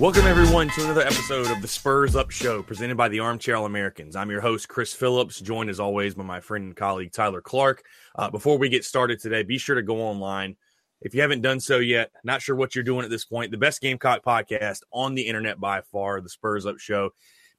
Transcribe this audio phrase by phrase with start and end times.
[0.00, 3.66] Welcome, everyone, to another episode of the Spurs Up Show presented by the Armchair All
[3.66, 4.16] Americans.
[4.16, 7.84] I'm your host, Chris Phillips, joined as always by my friend and colleague, Tyler Clark.
[8.16, 10.56] Uh, before we get started today, be sure to go online.
[11.02, 13.58] If you haven't done so yet, not sure what you're doing at this point, the
[13.58, 17.10] best Gamecock podcast on the internet by far, the Spurs Up Show.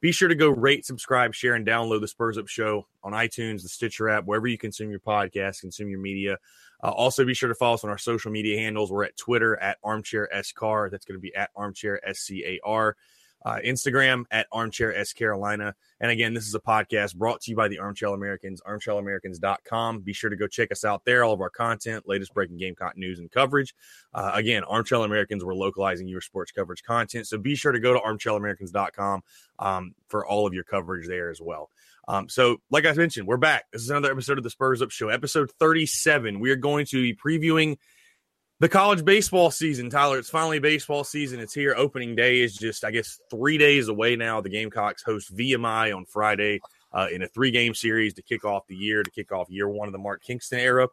[0.01, 3.61] Be sure to go rate, subscribe, share, and download the Spurs Up Show on iTunes,
[3.61, 6.39] the Stitcher app, wherever you consume your podcast, consume your media.
[6.83, 8.91] Uh, also, be sure to follow us on our social media handles.
[8.91, 10.89] We're at Twitter at Armchair SCAR.
[10.89, 12.95] That's going to be at Armchair SCAR.
[13.43, 15.73] Uh, Instagram at Armchair S Carolina.
[15.99, 20.01] And again, this is a podcast brought to you by the Armchair Americans, armchairamericans.com.
[20.01, 21.23] Be sure to go check us out there.
[21.23, 23.73] All of our content, latest breaking Gamecock news and coverage.
[24.13, 27.27] Uh, again, Armchair Americans, we're localizing your sports coverage content.
[27.27, 29.21] So be sure to go to armchairamericans.com
[29.59, 31.69] um, for all of your coverage there as well.
[32.07, 33.65] Um, so, like I mentioned, we're back.
[33.71, 36.39] This is another episode of the Spurs Up Show, episode 37.
[36.39, 37.77] We are going to be previewing
[38.61, 39.89] the college baseball season.
[39.89, 41.39] Tyler, it's finally baseball season.
[41.39, 41.73] It's here.
[41.75, 44.39] Opening day is just, I guess, three days away now.
[44.39, 46.61] The Gamecocks host VMI on Friday
[46.93, 49.67] uh, in a three game series to kick off the year, to kick off year
[49.67, 50.89] one of the Mark Kingston era.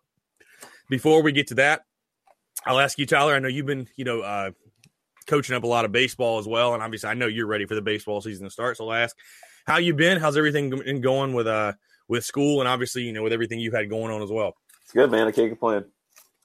[0.88, 1.82] Before we get to that,
[2.64, 3.34] I'll ask you, Tyler.
[3.34, 4.52] I know you've been, you know, uh,
[5.26, 7.74] coaching up a lot of baseball as well, and obviously, I know you're ready for
[7.74, 8.78] the baseball season to start.
[8.78, 9.14] So I'll ask,
[9.66, 10.18] how you been?
[10.18, 11.74] How's everything been going with uh
[12.08, 14.54] with school and obviously, you know, with everything you've had going on as well?
[14.84, 15.26] It's good, man.
[15.26, 15.84] I can't complain.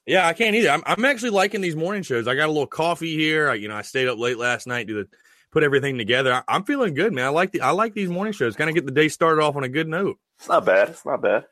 [0.06, 0.70] Yeah, I can't either.
[0.70, 2.28] I'm, I'm actually liking these morning shows.
[2.28, 3.48] I got a little coffee here.
[3.48, 5.06] I, you know, I stayed up late last night to
[5.50, 6.42] put everything together.
[6.46, 7.26] I, am feeling good, man.
[7.26, 8.56] I like the I like these morning shows.
[8.56, 10.18] Kind of get the day started off on a good note.
[10.38, 10.90] It's not bad.
[10.90, 11.46] It's not bad.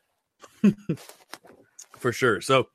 [1.97, 2.41] For sure.
[2.41, 2.67] So,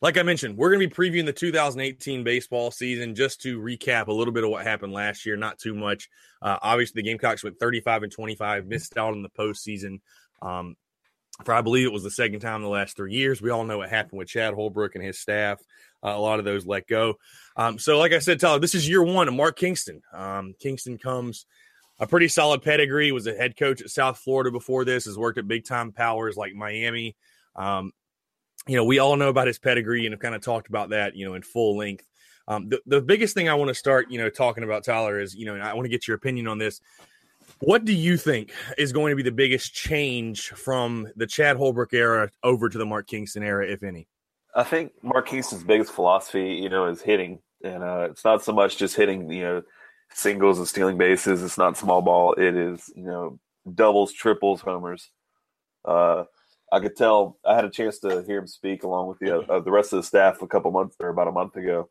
[0.00, 3.16] like I mentioned, we're going to be previewing the 2018 baseball season.
[3.16, 6.08] Just to recap a little bit of what happened last year, not too much.
[6.42, 10.00] Uh, obviously, the Gamecocks went 35 and 25, missed out in the postseason.
[10.42, 10.76] Um,
[11.44, 13.42] for I believe it was the second time in the last three years.
[13.42, 15.60] We all know what happened with Chad Holbrook and his staff.
[16.02, 17.14] Uh, a lot of those let go.
[17.56, 20.02] Um, so, like I said, Tyler, this is year one of Mark Kingston.
[20.12, 21.46] Um, Kingston comes
[21.98, 23.10] a pretty solid pedigree.
[23.10, 25.06] Was a head coach at South Florida before this.
[25.06, 27.16] Has worked at big time powers like Miami.
[27.56, 27.92] Um,
[28.66, 31.16] you know, we all know about his pedigree and have kind of talked about that,
[31.16, 32.06] you know, in full length.
[32.46, 35.34] Um, the, the biggest thing I want to start, you know, talking about Tyler is,
[35.34, 36.80] you know, I want to get your opinion on this.
[37.64, 41.94] What do you think is going to be the biggest change from the Chad Holbrook
[41.94, 44.06] era over to the Mark Kingston era, if any?
[44.54, 48.52] I think Mark Kingston's biggest philosophy, you know, is hitting, and uh, it's not so
[48.52, 49.62] much just hitting, you know,
[50.12, 51.42] singles and stealing bases.
[51.42, 52.34] It's not small ball.
[52.34, 53.38] It is, you know,
[53.74, 55.10] doubles, triples, homers.
[55.86, 56.24] Uh,
[56.70, 57.38] I could tell.
[57.46, 59.98] I had a chance to hear him speak along with the uh, the rest of
[59.98, 61.88] the staff a couple months or about a month ago,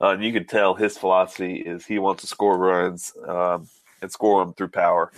[0.00, 3.68] uh, and you could tell his philosophy is he wants to score runs um,
[4.04, 5.10] and score them through power.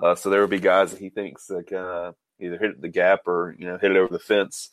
[0.00, 2.88] Uh, so there will be guys that he thinks that can uh, either hit the
[2.88, 4.70] gap or you know hit it over the fence.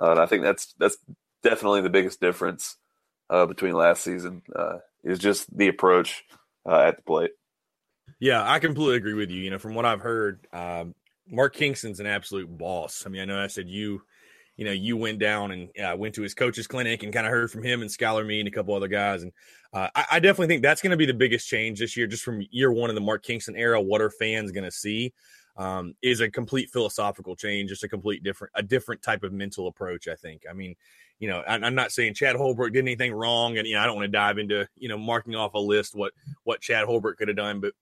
[0.00, 0.98] Uh, and I think that's that's
[1.42, 2.76] definitely the biggest difference
[3.30, 6.24] uh, between last season uh, is just the approach
[6.68, 7.30] uh, at the plate.
[8.20, 9.42] Yeah, I completely agree with you.
[9.42, 10.94] You know, from what I've heard, um,
[11.28, 13.04] Mark Kingston's an absolute boss.
[13.04, 14.02] I mean, I know I said you,
[14.56, 17.32] you know, you went down and uh, went to his coach's clinic and kind of
[17.32, 19.22] heard from him and Skylar Me and a couple other guys.
[19.22, 19.32] And
[19.72, 22.22] uh, I, I, definitely think that's going to be the biggest change this year, just
[22.22, 23.80] from year one of the Mark Kingston era.
[23.80, 25.12] What are fans going to see?
[25.58, 29.68] Um, is a complete philosophical change, just a complete different, a different type of mental
[29.68, 30.06] approach.
[30.06, 30.42] I think.
[30.48, 30.76] I mean,
[31.18, 33.86] you know, I, I'm not saying Chad Holbrook did anything wrong, and you know, I
[33.86, 36.12] don't want to dive into you know marking off a list what
[36.44, 37.72] what Chad Holbrook could have done, but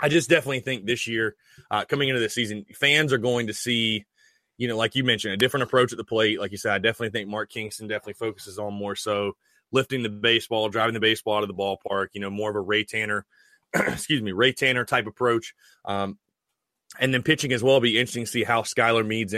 [0.00, 1.36] I just definitely think this year,
[1.70, 4.06] uh, coming into the season, fans are going to see,
[4.60, 6.38] you know, like you mentioned, a different approach at the plate.
[6.38, 9.32] Like you said, I definitely think Mark Kingston definitely focuses on more so
[9.72, 12.08] lifting the baseball, driving the baseball out of the ballpark.
[12.12, 13.24] You know, more of a Ray Tanner,
[13.74, 15.54] excuse me, Ray Tanner type approach.
[15.86, 16.18] Um,
[16.98, 17.80] and then pitching as well.
[17.80, 19.34] Be interesting to see how Skylar Meads,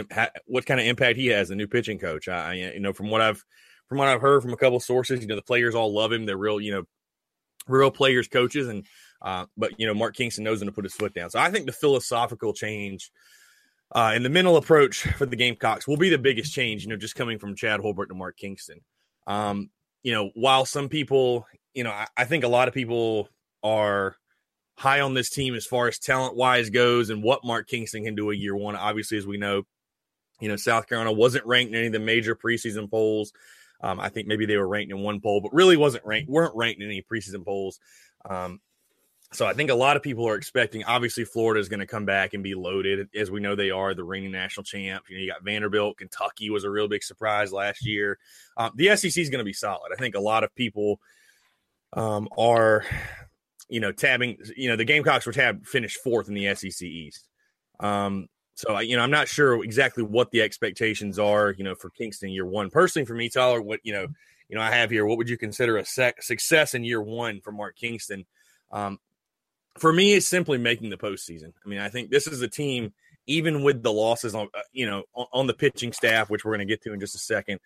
[0.46, 2.26] what kind of impact he has, the new pitching coach.
[2.26, 3.44] I, you know, from what I've
[3.88, 6.26] from what I've heard from a couple sources, you know, the players all love him.
[6.26, 6.82] They're real, you know,
[7.68, 8.84] real players, coaches, and
[9.20, 11.30] uh, but you know, Mark Kingston knows when to put his foot down.
[11.30, 13.12] So I think the philosophical change
[13.94, 16.82] uh, and the mental approach for the Gamecocks will be the biggest change.
[16.82, 18.80] You know, just coming from Chad Holbrook to Mark Kingston.
[19.26, 19.70] Um,
[20.02, 23.28] you know, while some people, you know, I, I think a lot of people
[23.62, 24.16] are
[24.76, 28.14] high on this team as far as talent wise goes and what Mark Kingston can
[28.14, 28.74] do a year one.
[28.74, 29.62] Obviously, as we know,
[30.40, 33.32] you know, South Carolina wasn't ranked in any of the major preseason polls.
[33.80, 36.54] Um, I think maybe they were ranked in one poll, but really wasn't ranked, weren't
[36.56, 37.78] ranked in any preseason polls.
[38.28, 38.60] Um,
[39.32, 40.84] so I think a lot of people are expecting.
[40.84, 43.94] Obviously, Florida is going to come back and be loaded, as we know they are
[43.94, 45.04] the reigning national champ.
[45.08, 48.18] You know, you got Vanderbilt, Kentucky was a real big surprise last year.
[48.58, 49.90] Um, the SEC is going to be solid.
[49.92, 51.00] I think a lot of people
[51.94, 52.84] um, are,
[53.68, 54.36] you know, tabbing.
[54.54, 57.28] You know, the Gamecocks were tabbed finished fourth in the SEC East.
[57.80, 61.52] Um, so you know, I'm not sure exactly what the expectations are.
[61.56, 62.68] You know, for Kingston year one.
[62.68, 64.06] Personally, for me, Tyler, what you know,
[64.50, 65.06] you know, I have here.
[65.06, 68.26] What would you consider a sec- success in year one for Mark Kingston?
[68.70, 68.98] Um,
[69.78, 71.52] for me, it's simply making the postseason.
[71.64, 72.92] I mean, I think this is a team,
[73.26, 76.66] even with the losses on, uh, you know, on, the pitching staff, which we're going
[76.66, 77.60] to get to in just a second.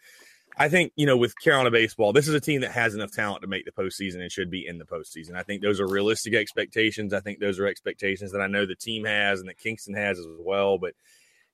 [0.59, 3.43] I think, you know, with Carolina baseball, this is a team that has enough talent
[3.43, 5.35] to make the postseason and should be in the postseason.
[5.35, 7.13] I think those are realistic expectations.
[7.13, 10.19] I think those are expectations that I know the team has and that Kingston has
[10.19, 10.79] as well.
[10.79, 10.95] But,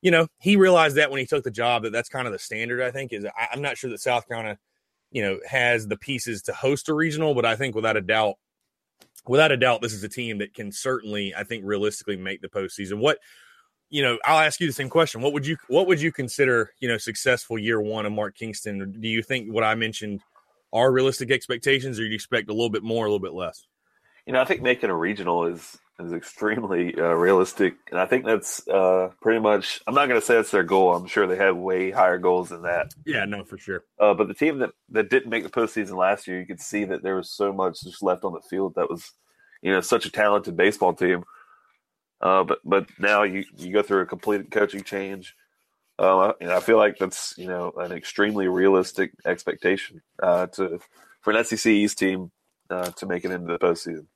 [0.03, 2.39] you know, he realized that when he took the job that that's kind of the
[2.39, 4.59] standard, I think, is I, I'm not sure that South Carolina,
[5.11, 8.37] you know, has the pieces to host a regional, but I think without a doubt,
[9.27, 12.49] without a doubt, this is a team that can certainly, I think, realistically make the
[12.49, 12.99] postseason.
[12.99, 13.19] What
[13.91, 15.21] you know, I'll ask you the same question.
[15.21, 18.97] What would you what would you consider, you know, successful year one of Mark Kingston?
[18.99, 20.21] Do you think what I mentioned
[20.73, 23.67] are realistic expectations, or do you expect a little bit more, a little bit less?
[24.27, 28.25] You know, I think making a regional is is extremely uh, realistic, and I think
[28.25, 29.81] that's uh, pretty much.
[29.87, 30.95] I'm not going to say that's their goal.
[30.95, 32.95] I'm sure they have way higher goals than that.
[33.05, 33.85] Yeah, no, for sure.
[33.99, 36.85] Uh, but the team that that didn't make the postseason last year, you could see
[36.85, 39.13] that there was so much just left on the field that was,
[39.61, 41.25] you know, such a talented baseball team.
[42.21, 45.35] Uh, but but now you you go through a complete coaching change.
[45.99, 50.81] Uh, and I feel like that's you know an extremely realistic expectation uh, to
[51.21, 52.31] for an SEC East team
[52.73, 54.07] uh, to make it into the postseason.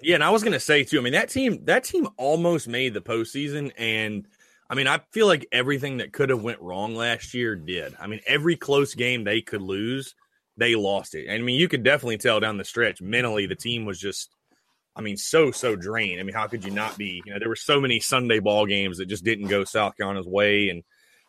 [0.00, 0.98] Yeah, and I was gonna say too.
[0.98, 4.26] I mean, that team that team almost made the postseason, and
[4.70, 7.94] I mean, I feel like everything that could have went wrong last year did.
[8.00, 10.14] I mean, every close game they could lose,
[10.56, 11.26] they lost it.
[11.26, 14.30] And I mean, you could definitely tell down the stretch mentally the team was just,
[14.96, 16.20] I mean, so so drained.
[16.20, 17.22] I mean, how could you not be?
[17.26, 20.26] You know, there were so many Sunday ball games that just didn't go South Carolina's
[20.26, 20.82] way, and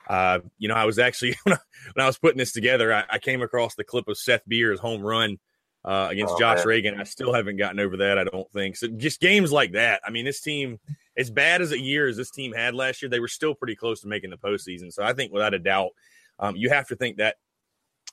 [0.10, 1.58] uh, you know, I was actually when
[1.98, 5.02] I, was putting this together, I, I came across the clip of Seth Beer's home
[5.02, 5.40] run
[5.86, 6.68] uh, against oh, Josh man.
[6.68, 7.00] Reagan.
[7.00, 8.18] I still haven't gotten over that.
[8.18, 8.88] I don't think so.
[8.88, 10.02] Just games like that.
[10.06, 10.80] I mean, this team,
[11.18, 13.76] as bad as a year as this team had last year, they were still pretty
[13.76, 14.92] close to making the postseason.
[14.92, 15.92] So I think without a doubt,
[16.40, 17.36] um, you have to think that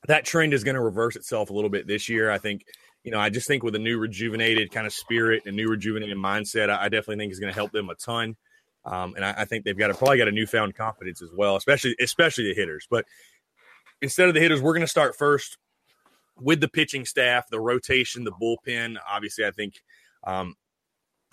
[0.07, 2.31] that trend is going to reverse itself a little bit this year.
[2.31, 2.65] I think.
[3.03, 6.17] You know, I just think with a new rejuvenated kind of spirit and new rejuvenated
[6.17, 8.35] mindset, I, I definitely think is going to help them a ton.
[8.85, 11.55] Um, and I, I, think they've got a, probably got a newfound confidence as well,
[11.55, 12.89] especially especially the hitters.
[12.91, 13.05] But
[14.03, 15.57] instead of the hitters, we're going to start first
[16.39, 18.97] with the pitching staff, the rotation, the bullpen.
[19.11, 19.83] Obviously, I think
[20.25, 20.55] um,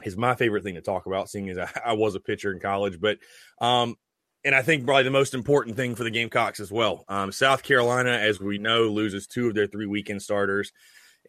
[0.03, 2.59] is my favorite thing to talk about, seeing as I, I was a pitcher in
[2.59, 2.99] college.
[2.99, 3.17] But
[3.59, 3.95] um,
[4.45, 7.05] and I think probably the most important thing for the Gamecocks as well.
[7.07, 10.71] Um, South Carolina, as we know, loses two of their three weekend starters.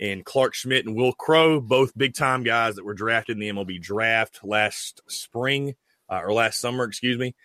[0.00, 3.50] And Clark Schmidt and Wil Crowe, both big time guys that were drafted in the
[3.50, 5.74] MLB draft last spring
[6.08, 7.36] uh, or last summer, excuse me.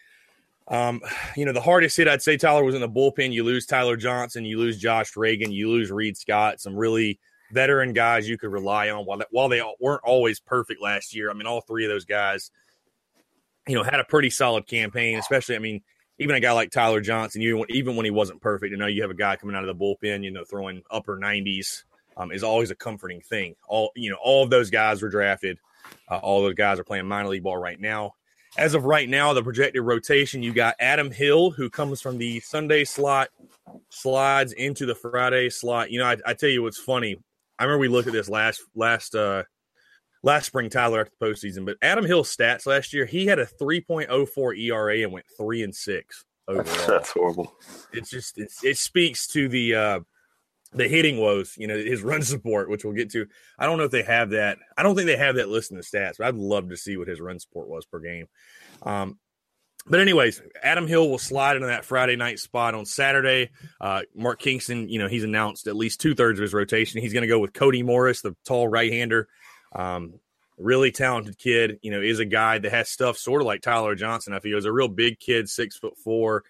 [0.70, 1.02] Um,
[1.36, 3.34] you know, the hardest hit I'd say Tyler was in the bullpen.
[3.34, 7.20] You lose Tyler Johnson, you lose Josh Reagan, you lose Reed Scott, some really
[7.52, 9.06] veteran guys you could rely on.
[9.06, 12.52] While while they weren't always perfect last year, I mean, all three of those guys,
[13.68, 15.18] you know, had a pretty solid campaign.
[15.18, 15.82] Especially, I mean,
[16.20, 18.86] even a guy like Tyler Johnson, even when, even when he wasn't perfect, you know,
[18.86, 21.84] you have a guy coming out of the bullpen, you know, throwing upper nineties
[22.16, 23.56] um, is always a comforting thing.
[23.68, 25.58] All you know, all of those guys were drafted.
[26.08, 28.14] Uh, all those guys are playing minor league ball right now
[28.58, 32.40] as of right now, the projected rotation, you got Adam Hill, who comes from the
[32.40, 33.30] Sunday slot,
[33.90, 35.92] slides into the Friday slot.
[35.92, 37.18] You know, I, I tell you what's funny.
[37.58, 39.44] I remember we looked at this last last uh
[40.24, 41.66] last spring, Tyler after the postseason.
[41.66, 45.76] But Adam Hill's stats last year, he had a 3.04 ERA and went three and
[45.76, 46.88] six overall.
[46.88, 47.54] That's horrible.
[47.94, 50.00] It's just it's, it speaks to the uh
[50.72, 53.28] the hitting woes, you know, his run support, which we'll get to.
[53.58, 54.60] I don't know if they have that.
[54.78, 56.98] I don't think they have that list in the stats, but I'd love to see
[56.98, 58.28] what his run support was per game.
[58.84, 59.18] Um,
[59.88, 63.50] but anyways, Adam Hill will slide into that Friday night spot on Saturday.
[63.82, 67.02] Uh, Mark Kingston, you know, he's announced at least two thirds of his rotation.
[67.02, 69.28] He's going to go with Cody Morris, the tall right hander.
[69.74, 70.20] Um,
[70.58, 71.80] really talented kid.
[71.82, 74.34] You know, is a guy that has stuff sort of like Tyler Johnson.
[74.34, 76.44] I feel is a real big kid, six foot four.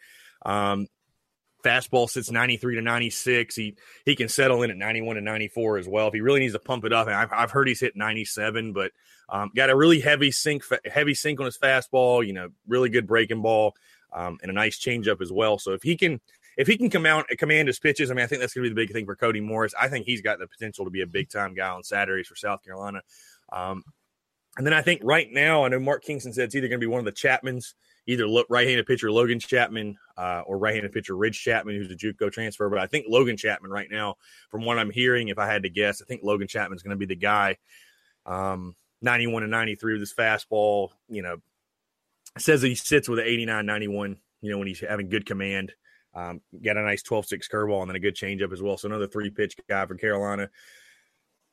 [0.46, 0.88] Um,
[1.64, 3.56] fastball sits 93 to 96.
[3.56, 3.76] He
[4.06, 6.08] he can settle in at 91 to 94 as well.
[6.08, 8.74] If he really needs to pump it up, and I've, I've heard he's hit 97,
[8.74, 8.92] but
[9.30, 12.26] um, got a really heavy sink heavy sink on his fastball.
[12.26, 13.76] You know, really good breaking ball
[14.14, 15.58] um, and a nice changeup as well.
[15.60, 16.20] So if he can
[16.58, 18.70] if he can come out command his pitches, I mean, I think that's going to
[18.70, 19.74] be the big thing for Cody Morris.
[19.80, 22.36] I think he's got the potential to be a big time guy on Saturdays for
[22.36, 23.02] South Carolina.
[23.52, 23.84] Um,
[24.58, 26.86] and then I think right now, I know Mark Kingston said it's either going to
[26.86, 27.76] be one of the Chapmans
[28.10, 32.68] either right-handed pitcher Logan Chapman uh, or right-handed pitcher Ridge Chapman, who's a JUCO transfer.
[32.68, 34.16] But I think Logan Chapman right now,
[34.50, 36.98] from what I'm hearing, if I had to guess, I think Logan Chapman is going
[36.98, 37.58] to be the guy.
[38.26, 40.90] Um, 91 and 93 with his fastball.
[41.08, 41.38] You know,
[42.40, 44.18] says he sits with an 89, 91.
[44.42, 45.74] You know, when he's having good command.
[46.16, 48.78] Um, got a nice 12-6 curveball and then a good changeup as well.
[48.78, 50.50] So another three-pitch guy for Carolina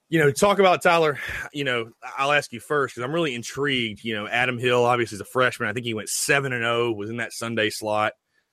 [0.09, 1.19] you know, talk about Tyler.
[1.53, 4.05] You know, I'll ask you first because I'm really intrigued.
[4.05, 5.69] You know, Adam Hill obviously is a freshman.
[5.69, 6.89] I think he went seven and zero.
[6.89, 8.13] Oh, was in that Sunday slot.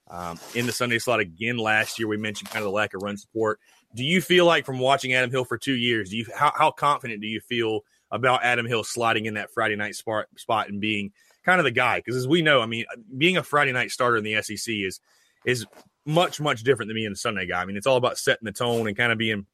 [0.09, 2.07] Um, in the Sunday slot again last year.
[2.07, 3.59] We mentioned kind of the lack of run support.
[3.95, 6.71] Do you feel like from watching Adam Hill for two years, do you how, how
[6.71, 7.81] confident do you feel
[8.11, 11.11] about Adam Hill sliding in that Friday night spot spot and being
[11.45, 11.99] kind of the guy?
[11.99, 12.85] Because as we know, I mean,
[13.17, 14.99] being a Friday night starter in the SEC is
[15.45, 15.65] is
[16.05, 17.61] much much different than being a Sunday guy.
[17.61, 19.45] I mean, it's all about setting the tone and kind of being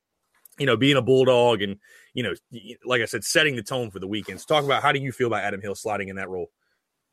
[0.59, 1.77] you know, being a bulldog and
[2.13, 2.33] you know,
[2.85, 4.45] like I said, setting the tone for the weekends.
[4.45, 6.51] Talk about how do you feel about Adam Hill sliding in that role?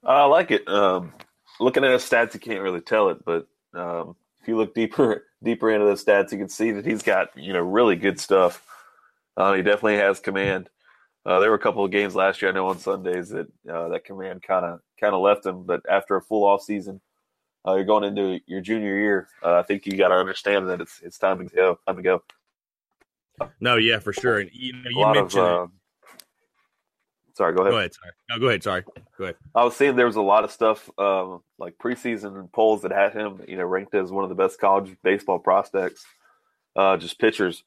[0.04, 0.66] I like it.
[0.68, 1.12] Um,
[1.60, 5.24] looking at his stats, you can't really tell it, but um, if you look deeper
[5.42, 8.64] deeper into the stats, you can see that he's got you know really good stuff.
[9.36, 10.68] Uh, he definitely has command.
[11.24, 13.88] Uh, there were a couple of games last year, I know on Sundays that uh,
[13.88, 17.00] that command kind of kind of left him, but after a full off season,
[17.66, 19.28] uh, you're going into your junior year.
[19.42, 21.78] Uh, I think you got to understand that it's it's time to go.
[21.86, 22.22] Time to go.
[23.60, 24.40] No, yeah, for sure.
[24.40, 25.42] And you, know, you mentioned.
[25.42, 25.72] Of, uh,
[27.34, 27.72] sorry, go ahead.
[27.72, 27.94] Go ahead.
[27.94, 28.12] Sorry.
[28.30, 28.62] No, go ahead.
[28.62, 28.84] Sorry.
[29.18, 29.36] Go ahead.
[29.54, 33.12] I was saying there was a lot of stuff um, like preseason polls that had
[33.12, 36.04] him, you know, ranked as one of the best college baseball prospects,
[36.74, 37.64] uh, just pitchers.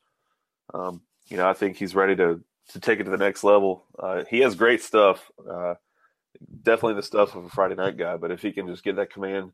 [0.74, 3.86] Um, you know, I think he's ready to to take it to the next level.
[3.98, 5.32] Uh, he has great stuff.
[5.50, 5.76] Uh,
[6.64, 9.12] definitely the stuff of a Friday night guy, but if he can just get that
[9.12, 9.52] command,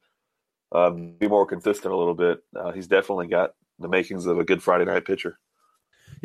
[0.72, 4.44] um, be more consistent a little bit, uh, he's definitely got the makings of a
[4.44, 5.40] good Friday night pitcher.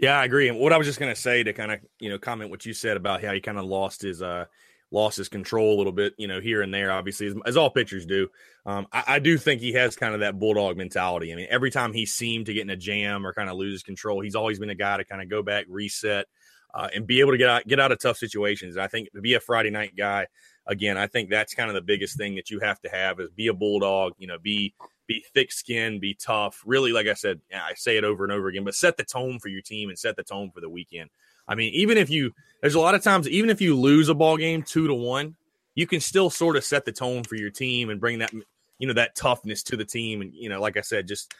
[0.00, 0.49] Yeah, I agree.
[0.49, 2.64] And what I was just going to say to kind of you know comment what
[2.64, 4.47] you said about how he kind of lost his uh
[4.90, 7.71] lost his control a little bit, you know, here and there, obviously, as, as all
[7.71, 8.28] pitchers do.
[8.66, 11.33] Um, I, I, do think he has kind of that bulldog mentality.
[11.33, 13.85] I mean, every time he seemed to get in a jam or kind of loses
[13.85, 16.26] control, he's always been a guy to kind of go back, reset,
[16.75, 18.76] uh, and be able to get out get out of tough situations.
[18.76, 20.26] I think to be a Friday night guy,
[20.66, 23.30] again, I think that's kind of the biggest thing that you have to have is
[23.30, 24.14] be a bulldog.
[24.19, 24.75] You know, be
[25.11, 26.62] be thick skinned, be tough.
[26.64, 29.40] Really, like I said, I say it over and over again, but set the tone
[29.40, 31.11] for your team and set the tone for the weekend.
[31.49, 34.14] I mean, even if you, there's a lot of times, even if you lose a
[34.14, 35.35] ball game two to one,
[35.75, 38.33] you can still sort of set the tone for your team and bring that,
[38.79, 40.21] you know, that toughness to the team.
[40.21, 41.35] And, you know, like I said, just,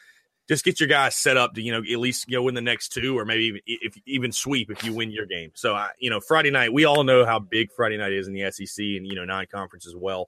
[0.49, 2.89] just get your guys set up to, you know, at least go win the next
[2.89, 5.51] two or maybe even, if even sweep if you win your game.
[5.53, 8.33] So, I, you know, Friday night, we all know how big Friday night is in
[8.33, 10.27] the SEC and, you know, nine conference as well.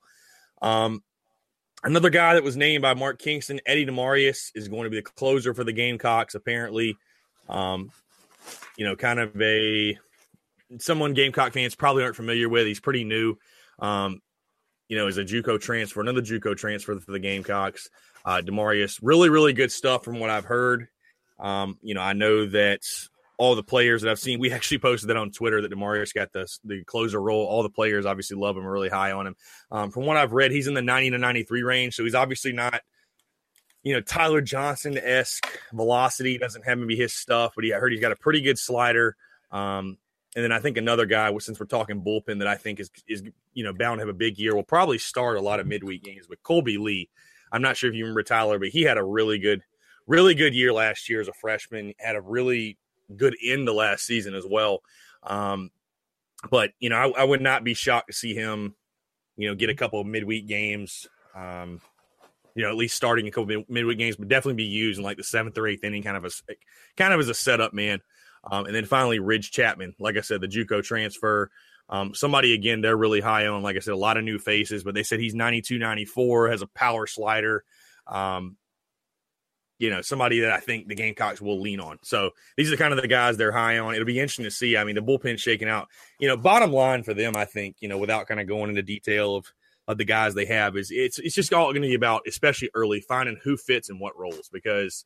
[0.62, 1.04] Um,
[1.84, 5.02] Another guy that was named by Mark Kingston, Eddie Demurias, is going to be the
[5.02, 6.34] closer for the Gamecocks.
[6.34, 6.98] Apparently,
[7.50, 7.92] um,
[8.78, 9.98] you know, kind of a
[10.80, 12.66] someone Gamecock fans probably aren't familiar with.
[12.66, 13.36] He's pretty new.
[13.80, 14.22] Um,
[14.88, 17.90] you know, as a JUCO transfer, another JUCO transfer for the Gamecocks.
[18.26, 20.88] Uh, Demurias, really, really good stuff from what I've heard.
[21.40, 22.82] Um, you know, I know that
[23.38, 24.40] all the players that I've seen.
[24.40, 27.46] We actually posted that on Twitter that Demurias got the the closer role.
[27.46, 29.36] All the players obviously love him, really high on him.
[29.72, 32.54] Um, from what I've read, he's in the 90 to 93 range, so he's obviously
[32.54, 32.82] not,
[33.84, 36.38] you know, Tyler Johnson esque velocity.
[36.38, 39.16] Doesn't have maybe his stuff, but he, I heard he's got a pretty good slider.
[39.52, 39.98] Um,
[40.36, 43.24] and then I think another guy, since we're talking bullpen, that I think is is
[43.54, 44.56] you know bound to have a big year.
[44.56, 47.10] Will probably start a lot of midweek games with Colby Lee.
[47.52, 49.62] I'm not sure if you remember Tyler, but he had a really good,
[50.08, 51.94] really good year last year as a freshman.
[52.00, 52.78] Had a really
[53.14, 54.82] good end to last season as well.
[55.24, 55.72] Um,
[56.50, 58.76] but you know, I, I, would not be shocked to see him,
[59.38, 61.08] you know, get a couple of midweek games.
[61.34, 61.82] Um,
[62.56, 65.06] you know, at least starting a couple of midweek games, but definitely be used in
[65.06, 66.30] like the seventh or eighth inning, kind of a
[66.98, 68.00] kind of as a setup man.
[68.44, 71.50] Um, and then finally, Ridge Chapman, like I said, the JUCO transfer.
[71.90, 73.64] Um, somebody again, they're really high on.
[73.64, 76.62] Like I said, a lot of new faces, but they said he's 92, 94, has
[76.62, 77.64] a power slider.
[78.08, 78.58] Um,
[79.84, 82.00] you know, somebody that I think the Gamecocks will lean on.
[82.04, 83.94] So these are kind of the guys they're high on.
[83.94, 84.78] It'll be interesting to see.
[84.78, 85.90] I mean, the bullpen shaking out.
[86.20, 88.82] You know, bottom line for them, I think, you know, without kind of going into
[88.82, 89.52] detail of
[89.86, 92.70] of the guys they have is it's it's just all going to be about, especially
[92.74, 95.04] early, finding who fits in what roles because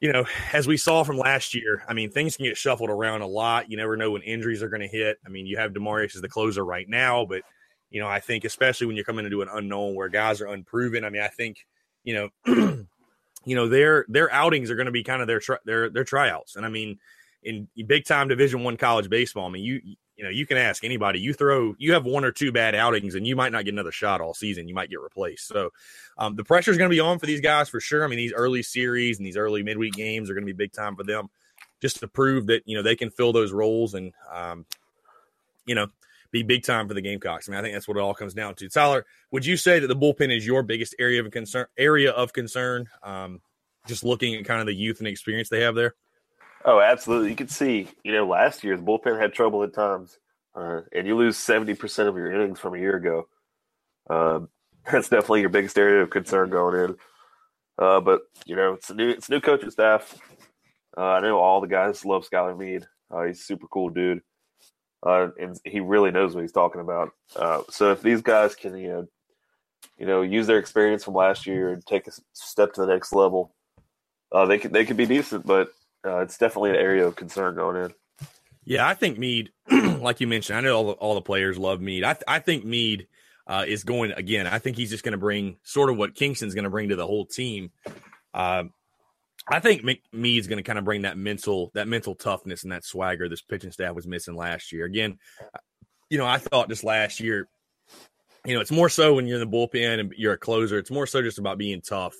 [0.00, 3.20] you know, as we saw from last year, I mean, things can get shuffled around
[3.20, 3.70] a lot.
[3.70, 5.18] You never know when injuries are going to hit.
[5.24, 7.42] I mean, you have Demurias as the closer right now, but
[7.90, 11.04] you know, I think especially when you're coming into an unknown where guys are unproven.
[11.04, 11.58] I mean, I think
[12.02, 12.86] you know,
[13.44, 16.04] you know, their their outings are going to be kind of their tri- their their
[16.04, 16.98] tryouts, and I mean,
[17.42, 19.80] in big time Division One college baseball, I mean, you
[20.18, 21.20] you know, you can ask anybody.
[21.20, 23.92] You throw, you have one or two bad outings, and you might not get another
[23.92, 24.66] shot all season.
[24.66, 25.46] You might get replaced.
[25.46, 25.70] So,
[26.18, 28.04] um, the pressure is going to be on for these guys for sure.
[28.04, 30.72] I mean, these early series and these early midweek games are going to be big
[30.72, 31.30] time for them,
[31.80, 34.66] just to prove that you know they can fill those roles and, um,
[35.66, 35.86] you know,
[36.30, 37.48] be big time for the Gamecocks.
[37.48, 38.68] I mean, I think that's what it all comes down to.
[38.68, 41.66] Tyler, would you say that the bullpen is your biggest area of concern?
[41.76, 43.40] Area of concern, um,
[43.86, 45.94] just looking at kind of the youth and experience they have there.
[46.64, 47.30] Oh, absolutely.
[47.30, 50.18] You can see, you know, last year the bullpen had trouble at times,
[50.54, 53.28] uh, and you lose seventy percent of your innings from a year ago.
[54.10, 54.40] Uh,
[54.90, 56.96] that's definitely your biggest area of concern going in.
[57.78, 60.18] Uh, but you know, it's a new it's a new coaching staff.
[60.96, 62.86] Uh, I know all the guys love Skylar Meade.
[63.10, 64.20] Uh, he's a super cool dude,
[65.04, 67.12] uh, and he really knows what he's talking about.
[67.70, 69.06] so if these guys can, you know,
[69.96, 73.12] you know, use their experience from last year and take a step to the next
[73.12, 73.54] level,
[74.46, 75.46] they could they could be decent.
[75.46, 75.70] But
[76.04, 77.94] uh, it's definitely an area of concern going in.
[78.64, 81.80] Yeah, I think Meade, like you mentioned, I know all the, all the players love
[81.80, 82.04] Meade.
[82.04, 83.06] I, I think Meade
[83.46, 84.46] uh, is going again.
[84.46, 86.96] I think he's just going to bring sort of what Kingston's going to bring to
[86.96, 87.70] the whole team.
[88.34, 88.64] Uh,
[89.50, 92.84] I think Meade's going to kind of bring that mental that mental toughness and that
[92.84, 94.84] swagger this pitching staff was missing last year.
[94.84, 95.18] Again,
[96.10, 97.48] you know, I thought just last year,
[98.44, 100.78] you know, it's more so when you're in the bullpen and you're a closer.
[100.78, 102.14] It's more so just about being tough,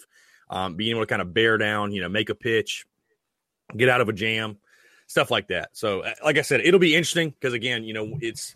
[0.50, 2.87] um, being able to kind of bear down, you know, make a pitch,
[3.76, 4.58] get out of a jam,
[5.06, 5.70] stuff like that.
[5.73, 8.54] So, uh, like I said, it'll be interesting because again, you know, it's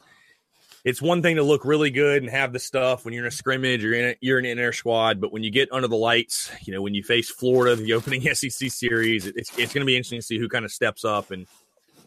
[0.85, 3.33] it's one thing to look really good and have the stuff when you're in a
[3.33, 5.97] scrimmage, you're in a, you're in an inner squad, but when you get under the
[5.97, 9.85] lights, you know, when you face Florida, the opening SEC series, it's it's going to
[9.85, 11.47] be interesting to see who kind of steps up and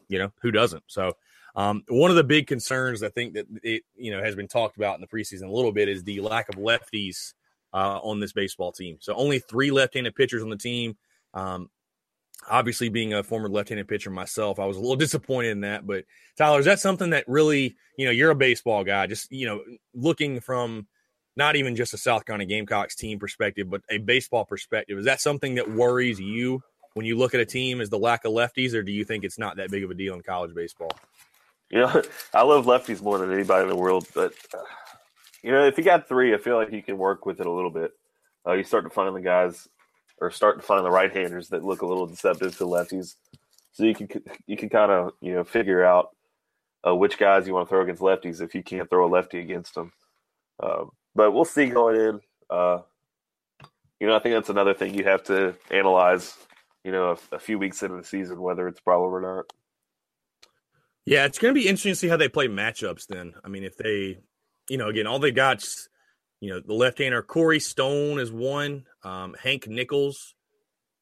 [0.08, 0.84] you know who doesn't.
[0.88, 1.14] So.
[1.58, 4.76] Um, one of the big concerns I think that it you know has been talked
[4.76, 7.34] about in the preseason a little bit is the lack of lefties
[7.74, 8.98] uh, on this baseball team.
[9.00, 10.98] So only three left-handed pitchers on the team.
[11.34, 11.70] Um,
[12.50, 16.06] obviously being a former left-handed pitcher myself i was a little disappointed in that but
[16.38, 19.62] tyler is that something that really you know you're a baseball guy just you know
[19.93, 20.88] looking from
[21.36, 25.21] not even just a south carolina gamecocks team perspective but a baseball perspective is that
[25.21, 26.62] something that worries you
[26.93, 29.24] when you look at a team is the lack of lefties or do you think
[29.24, 30.91] it's not that big of a deal in college baseball?
[31.69, 32.02] You know
[32.34, 34.60] i love lefties more than anybody in the world but uh,
[35.41, 37.52] you know if you got three i feel like you can work with it a
[37.52, 37.91] little bit.
[38.48, 39.67] Uh, you start to find the guys
[40.19, 43.15] or starting to find the right handers that look a little deceptive to lefties.
[43.73, 44.10] So you can
[44.47, 46.15] you can kind of you know figure out
[46.88, 49.39] uh, which guys you want to throw against lefties if you can't throw a lefty
[49.39, 49.91] against them.
[50.62, 52.21] Um, but we'll see going in.
[52.49, 52.80] Uh,
[53.99, 56.34] you know, I think that's another thing you have to analyze.
[56.84, 59.45] You know, a, a few weeks into the season, whether it's a problem or not.
[61.06, 63.08] Yeah, it's going to be interesting to see how they play matchups.
[63.08, 64.19] Then, I mean, if they,
[64.69, 65.63] you know, again, all they got
[66.41, 68.86] you know, the left hander Corey Stone is one.
[69.06, 70.36] Um, Hank Nichols,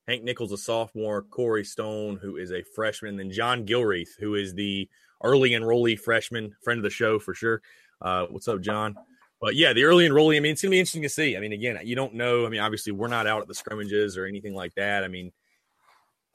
[0.08, 1.24] Hank Nichols, a sophomore.
[1.24, 3.12] Corey Stone, who is a freshman.
[3.12, 4.90] And then John Gilreath, who is the
[5.24, 7.62] early enrollee freshman, friend of the show for sure.
[8.02, 8.96] Uh, what's up, John?
[9.42, 10.38] But yeah, the early enrollee.
[10.38, 11.36] I mean, it's gonna be interesting to see.
[11.36, 12.46] I mean, again, you don't know.
[12.46, 15.04] I mean, obviously, we're not out at the scrimmages or anything like that.
[15.04, 15.32] I mean,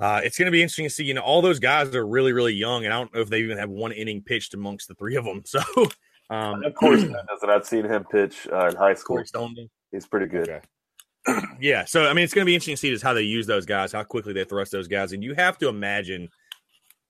[0.00, 1.04] uh, it's going to be interesting to see.
[1.04, 3.40] You know, all those guys are really, really young, and I don't know if they
[3.40, 5.42] even have one inning pitched amongst the three of them.
[5.46, 5.60] So
[6.30, 7.50] um, of course, doesn't.
[7.50, 9.16] I've seen him pitch uh, in high school.
[9.90, 10.48] He's pretty good.
[10.48, 10.60] Okay.
[11.60, 13.46] yeah, so I mean, it's going to be interesting to see just how they use
[13.46, 16.28] those guys, how quickly they thrust those guys, and you have to imagine,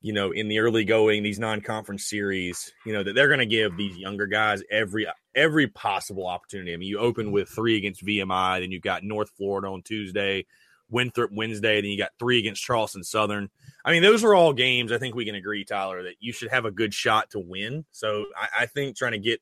[0.01, 3.47] you know, in the early going these non-conference series, you know, that they're going to
[3.47, 6.73] give these younger guys every every possible opportunity.
[6.73, 10.47] I mean, you open with three against VMI, then you've got North Florida on Tuesday,
[10.91, 13.51] Winthrop Wednesday, then you got three against Charleston Southern.
[13.85, 14.93] I mean, those are all games.
[14.93, 17.85] I think we can agree, Tyler, that you should have a good shot to win.
[17.93, 19.41] So I, I think trying to get,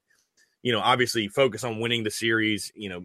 [0.63, 3.05] you know, obviously focus on winning the series, you know,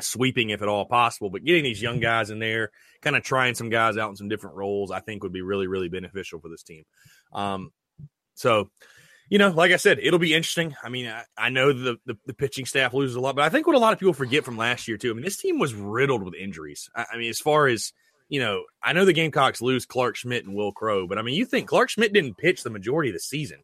[0.00, 2.70] sweeping if at all possible, but getting these young guys in there,
[3.02, 5.66] kind of trying some guys out in some different roles, I think would be really,
[5.66, 6.84] really beneficial for this team.
[7.32, 7.72] Um,
[8.34, 8.70] so
[9.28, 10.76] you know, like I said, it'll be interesting.
[10.82, 13.48] I mean, I, I know the, the, the pitching staff loses a lot, but I
[13.48, 15.10] think what a lot of people forget from last year too.
[15.10, 16.88] I mean, this team was riddled with injuries.
[16.94, 17.92] I, I mean, as far as
[18.28, 21.34] you know, I know the Gamecocks lose Clark Schmidt and Wil Crowe, but I mean,
[21.34, 23.58] you think Clark Schmidt didn't pitch the majority of the season,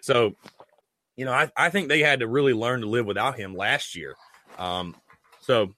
[0.00, 0.34] so
[1.16, 3.94] you know, I, I think they had to really learn to live without him last
[3.94, 4.14] year.
[4.58, 4.96] Um,
[5.42, 5.74] so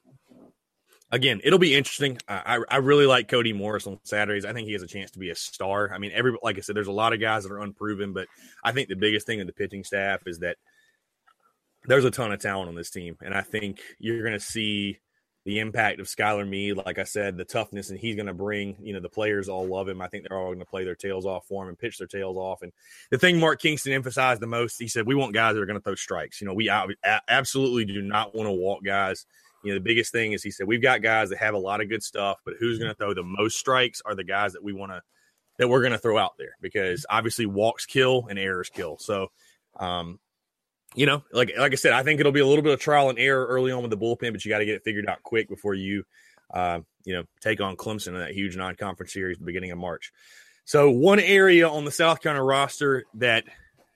[1.11, 2.19] again, it'll be interesting.
[2.29, 4.45] I, I really like Cody Morris on Saturdays.
[4.45, 5.93] I think he has a chance to be a star.
[5.93, 8.29] I mean, every like I said, there's a lot of guys that are unproven, but
[8.63, 10.57] I think the biggest thing in the pitching staff is that
[11.87, 14.99] there's a ton of talent on this team, and I think you're going to see
[15.45, 16.79] the impact of Skylar Meade.
[16.79, 18.77] Like I said, the toughness, and he's going to bring.
[18.81, 20.01] You know, the players all love him.
[20.01, 22.07] I think they're all going to play their tails off for him and pitch their
[22.07, 22.63] tails off.
[22.63, 22.73] And
[23.11, 25.79] the thing Mark Kingston emphasized the most, he said, we want guys that are going
[25.79, 26.41] to throw strikes.
[26.41, 26.71] You know, we
[27.29, 29.27] absolutely do not want to walk guys.
[29.65, 31.81] You know, the biggest thing is he said we've got guys that have a lot
[31.81, 34.63] of good stuff, but who's going to throw the most strikes are the guys that
[34.63, 35.03] we want to
[35.59, 38.99] that we're going to throw out there because obviously walks kill and errors kill.
[38.99, 39.29] So,
[39.79, 40.19] um,
[40.95, 43.09] you know, like like I said, I think it'll be a little bit of trial
[43.09, 45.23] and error early on with the bullpen, but you got to get it figured out
[45.23, 46.05] quick before you,
[46.53, 50.13] uh, you know, take on Clemson in that huge non-conference series the beginning of March.
[50.65, 53.45] So one area on the South Carolina roster that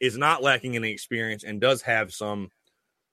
[0.01, 2.51] is not lacking in experience and does have some,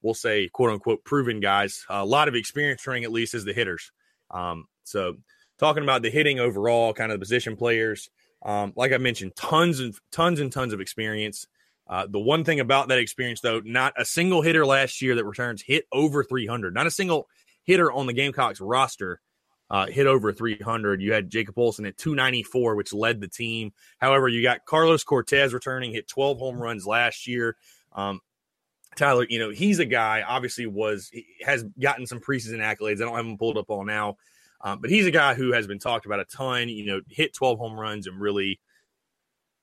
[0.05, 3.53] we'll say, quote unquote, proven guys, a lot of experience ring at least is the
[3.53, 3.91] hitters.
[4.31, 5.15] Um, so
[5.57, 8.09] talking about the hitting overall, kind of the position players.
[8.43, 11.47] Um, like I mentioned, tons and tons and tons of experience.
[11.87, 15.25] Uh, the one thing about that experience, though, not a single hitter last year that
[15.25, 16.73] returns hit over 300.
[16.73, 17.27] Not a single
[17.63, 19.19] hitter on the Gamecocks roster
[19.69, 21.01] uh, hit over 300.
[21.01, 23.73] You had Jacob Olson at 294, which led the team.
[23.97, 27.55] However, you got Carlos Cortez returning, hit 12 home runs last year.
[27.93, 28.19] Um,
[28.95, 31.11] Tyler, you know, he's a guy, obviously, was
[31.45, 33.01] has gotten some preseason accolades.
[33.01, 34.17] I don't have him pulled up all now,
[34.61, 37.33] um, but he's a guy who has been talked about a ton, you know, hit
[37.33, 38.59] 12 home runs and really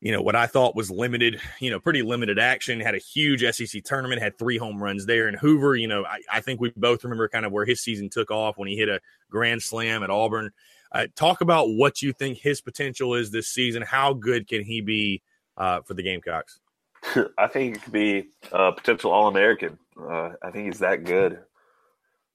[0.02, 3.44] you know, what I thought was limited, you know, pretty limited action, had a huge
[3.54, 5.28] SEC tournament, had three home runs there.
[5.28, 8.10] And Hoover, you know, I, I think we both remember kind of where his season
[8.10, 10.50] took off when he hit a grand slam at Auburn.
[10.90, 13.80] Uh, talk about what you think his potential is this season.
[13.80, 15.22] How good can he be
[15.56, 16.58] uh, for the Gamecocks?
[17.38, 19.78] I think he could be a potential All American.
[19.98, 21.40] Uh, I think he's that good.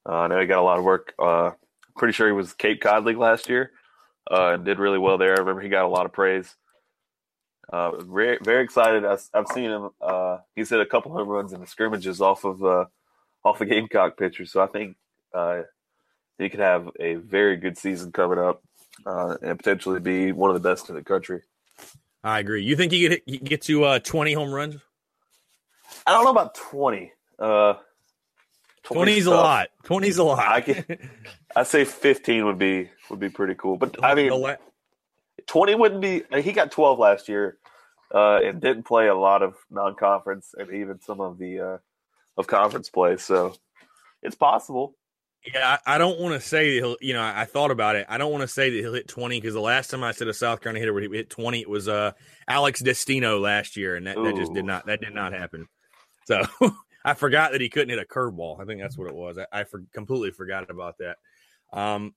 [0.07, 1.13] Uh, I know he got a lot of work.
[1.17, 1.51] Uh,
[1.95, 3.71] pretty sure he was Cape Cod League last year
[4.29, 5.33] uh, and did really well there.
[5.33, 6.55] I remember he got a lot of praise.
[7.71, 9.03] Uh, very, very excited.
[9.03, 9.89] I, have seen him.
[9.99, 12.63] Uh, he's hit a couple home runs in the scrimmages off of
[13.43, 14.45] off the Gamecock pitcher.
[14.45, 14.95] So I think
[16.37, 18.63] he could have a very good season coming up
[19.05, 21.41] and potentially be one of the best in the country.
[22.27, 22.63] I agree.
[22.63, 24.75] You think he could, get to uh, twenty home runs?
[26.05, 27.13] I don't know about twenty.
[27.39, 27.75] Uh,
[28.83, 29.67] 20's a lot.
[29.83, 30.39] 20's a lot.
[30.39, 30.85] I can,
[31.55, 33.77] I say 15 would be would be pretty cool.
[33.77, 34.55] But I mean,
[35.45, 36.23] 20 wouldn't be.
[36.41, 37.57] He got 12 last year
[38.13, 41.77] uh, and didn't play a lot of non-conference and even some of the uh,
[42.37, 43.17] of conference play.
[43.17, 43.55] So
[44.21, 44.95] it's possible.
[45.53, 46.97] Yeah, I, I don't want to say that he'll.
[46.99, 48.05] You know, I, I, thought about it.
[48.09, 50.27] I don't want to say that he'll hit 20 because the last time I said
[50.27, 52.11] a South Carolina hitter would hit 20, it was uh,
[52.47, 55.67] Alex Destino last year, and that, that just did not that did not happen.
[56.25, 56.43] So
[57.05, 58.59] I forgot that he couldn't hit a curveball.
[58.59, 59.37] I think that's what it was.
[59.37, 61.17] I, I for, completely forgot about that.
[61.71, 62.13] Um,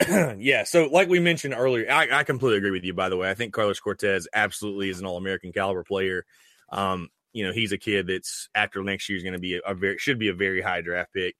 [0.38, 2.94] yeah, so like we mentioned earlier, I, I, completely agree with you.
[2.94, 6.24] By the way, I think Carlos Cortez absolutely is an All American caliber player.
[6.72, 9.60] Um, you know, he's a kid that's after next year is going to be a,
[9.66, 11.36] a, very should be a very high draft pick.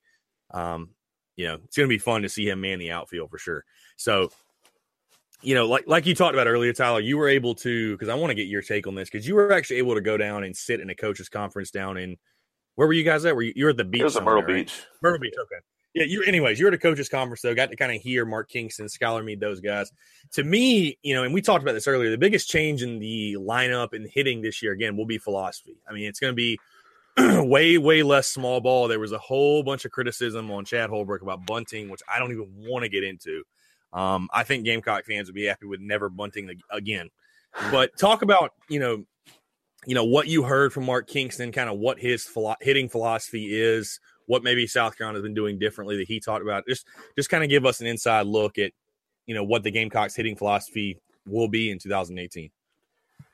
[0.51, 0.91] Um,
[1.37, 3.65] you know, it's going to be fun to see him man the outfield for sure.
[3.97, 4.31] So,
[5.43, 8.15] you know, like like you talked about earlier, Tyler, you were able to because I
[8.15, 10.45] want to get your take on this because you were actually able to go down
[10.45, 12.17] and sit in a coaches conference down in
[12.75, 13.35] where were you guys at?
[13.35, 14.03] Were you, you were at the beach?
[14.03, 14.83] It was at Myrtle Beach.
[15.03, 15.35] Myrtle Beach.
[15.39, 15.57] Okay.
[15.95, 18.49] Yeah, you anyways, you're at a coaches conference though, got to kind of hear Mark
[18.49, 19.91] Kingston, Skylar Meade, those guys.
[20.33, 23.37] To me, you know, and we talked about this earlier, the biggest change in the
[23.41, 25.79] lineup and hitting this year again will be philosophy.
[25.89, 26.61] I mean, it's gonna be
[27.19, 28.89] way, way less small ball.
[28.89, 32.33] There was a whole bunch of criticism on Chad Holbrook about bunting, which I don't
[32.33, 33.43] even want to get into.
[33.93, 37.11] Um, I think Gamecock fans would be happy with never bunting again.
[37.71, 39.05] But talk about, you know,
[39.87, 43.49] you know what you heard from Mark Kingston, kind of what his philo- hitting philosophy
[43.51, 46.65] is, what maybe South Carolina has been doing differently that he talked about.
[46.69, 48.73] Just just kind of give us an inside look at
[49.27, 52.51] you know what the Gamecocks hitting philosophy will be in 2018.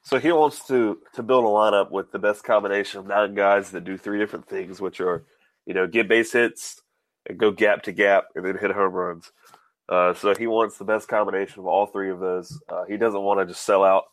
[0.07, 3.73] So he wants to to build a lineup with the best combination of nine guys
[3.73, 5.25] that do three different things, which are
[5.67, 6.81] you know get base hits
[7.29, 9.33] and go gap to gap and then hit home runs.
[9.89, 12.57] Uh, so he wants the best combination of all three of those.
[12.69, 14.05] Uh, he doesn't want to just sell out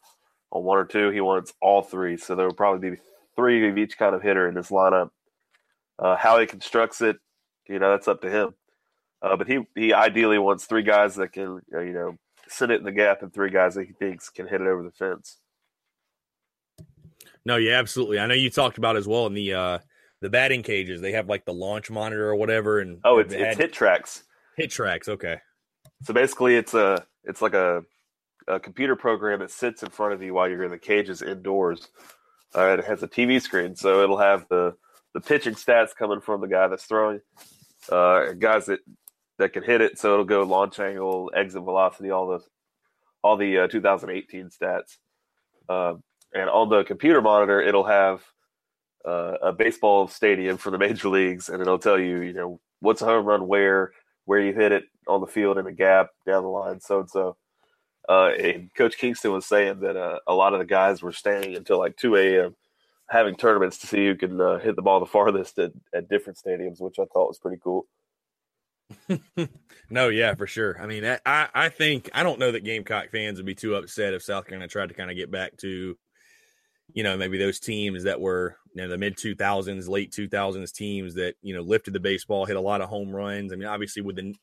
[0.51, 1.12] on one or two.
[1.12, 2.17] He wants all three.
[2.17, 2.97] So there will probably be
[3.36, 5.12] three of each kind of hitter in this lineup.
[5.99, 7.17] Uh, how he constructs it,
[7.69, 8.56] you know, that's up to him.
[9.21, 12.79] Uh, but he he ideally wants three guys that can, uh, you know, sit it
[12.79, 15.38] in the gap, and three guys that he thinks can hit it over the fence.
[17.45, 18.19] No, yeah, absolutely.
[18.19, 19.79] I know you talked about as well in the uh
[20.21, 21.01] the batting cages.
[21.01, 24.23] They have like the launch monitor or whatever, and oh, it's, it's HitTrax.
[24.56, 25.38] Hit tracks, okay.
[26.03, 27.84] So basically, it's a it's like a
[28.47, 31.89] a computer program that sits in front of you while you're in the cages indoors.
[32.56, 34.75] Uh, it has a TV screen, so it'll have the
[35.13, 37.19] the pitching stats coming from the guy that's throwing,
[37.91, 38.79] uh, guys that
[39.39, 39.99] that can hit it.
[39.99, 42.39] So it'll go launch angle, exit velocity, all the
[43.23, 44.97] all the uh, 2018 stats.
[45.67, 45.95] Uh,
[46.33, 48.23] and on the computer monitor, it'll have
[49.05, 53.01] uh, a baseball stadium for the major leagues, and it'll tell you, you know, what's
[53.01, 53.91] a home run where,
[54.25, 57.09] where you hit it on the field in a gap down the line, so and
[57.09, 57.37] so.
[58.07, 61.55] Uh, and Coach Kingston was saying that uh, a lot of the guys were staying
[61.55, 62.55] until like 2 a.m.
[63.07, 66.37] having tournaments to see who can uh, hit the ball the farthest at, at different
[66.37, 67.87] stadiums, which I thought was pretty cool.
[69.89, 70.79] no, yeah, for sure.
[70.79, 74.13] I mean, I I think I don't know that Gamecock fans would be too upset
[74.13, 75.97] if South Carolina tried to kind of get back to,
[76.93, 80.27] you know, maybe those teams that were you know the mid two thousands, late two
[80.27, 83.51] thousands teams that you know lifted the baseball, hit a lot of home runs.
[83.51, 84.36] I mean, obviously with the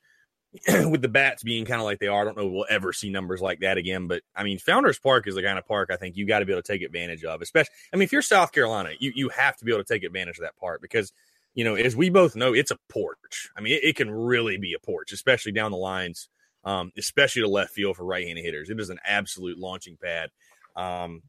[0.89, 3.11] with the bats being kind of like they are, I don't know we'll ever see
[3.11, 4.09] numbers like that again.
[4.09, 6.47] But I mean, Founders Park is the kind of park I think you got to
[6.47, 7.41] be able to take advantage of.
[7.41, 10.05] Especially, I mean, if you're South Carolina, you you have to be able to take
[10.05, 11.13] advantage of that park because
[11.55, 13.51] you know, as we both know, it's a porch.
[13.57, 16.29] I mean, it, it can really be a porch, especially down the lines,
[16.65, 18.71] um, especially to left field for right-handed hitters.
[18.71, 20.31] It is an absolute launching pad.
[20.77, 21.23] Um,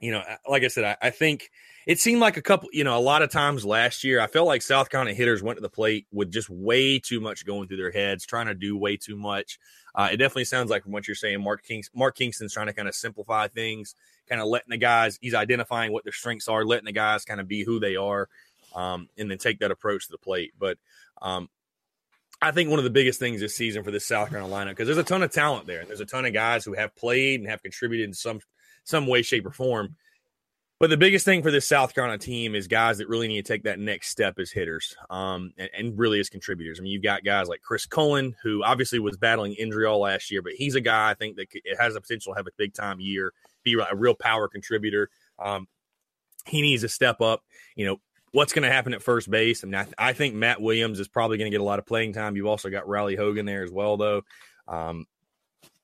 [0.00, 1.50] you know, like I said, I, I, think
[1.86, 4.46] it seemed like a couple, you know, a lot of times last year, I felt
[4.46, 7.78] like South Carolina hitters went to the plate with just way too much going through
[7.78, 9.58] their heads, trying to do way too much.
[9.94, 12.74] Uh, it definitely sounds like from what you're saying, Mark Kings, Mark Kingston's trying to
[12.74, 13.94] kind of simplify things,
[14.28, 17.40] kind of letting the guys, he's identifying what their strengths are, letting the guys kind
[17.40, 18.28] of be who they are
[18.74, 20.52] um, and then take that approach to the plate.
[20.58, 20.76] But
[21.22, 21.48] um,
[22.42, 24.86] I think one of the biggest things this season for this South Carolina lineup, because
[24.86, 27.40] there's a ton of talent there, and there's a ton of guys who have played
[27.40, 28.40] and have contributed in some
[28.86, 29.96] some way, shape, or form.
[30.78, 33.50] But the biggest thing for this South Carolina team is guys that really need to
[33.50, 36.78] take that next step as hitters um, and, and, really as contributors.
[36.78, 40.30] I mean, you've got guys like Chris Cullen, who obviously was battling injury all last
[40.30, 42.50] year, but he's a guy I think that it has the potential to have a
[42.58, 43.32] big time year,
[43.64, 45.08] be a real power contributor.
[45.38, 45.66] Um,
[46.44, 47.42] he needs to step up.
[47.74, 48.00] You know,
[48.32, 49.64] what's going to happen at first base.
[49.64, 51.78] I mean, I, th- I, think Matt Williams is probably going to get a lot
[51.78, 52.36] of playing time.
[52.36, 54.22] You've also got Riley Hogan there as well, though.
[54.68, 55.06] Um,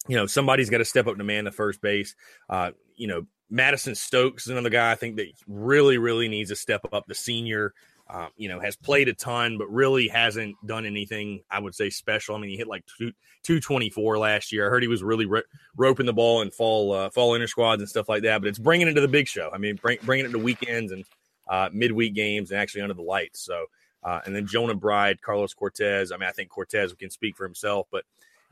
[0.09, 2.15] you know, somebody's got to step up to man the first base.
[2.49, 6.57] Uh, you know, Madison Stokes is another guy I think that really, really needs to
[6.57, 7.07] step up.
[7.07, 7.75] The senior,
[8.09, 11.91] uh, you know, has played a ton, but really hasn't done anything, I would say,
[11.91, 12.35] special.
[12.35, 13.13] I mean, he hit like two,
[13.43, 14.67] 224 last year.
[14.67, 15.43] I heard he was really ro-
[15.77, 18.59] roping the ball and fall uh, fall inner squads and stuff like that, but it's
[18.59, 19.51] bringing it to the big show.
[19.53, 21.05] I mean, bring, bringing it to weekends and–
[21.49, 23.45] uh, midweek games and actually under the lights.
[23.45, 23.67] So,
[24.03, 26.13] uh, and then Jonah Bride, Carlos Cortez.
[26.13, 28.05] I mean, I think Cortez can speak for himself, but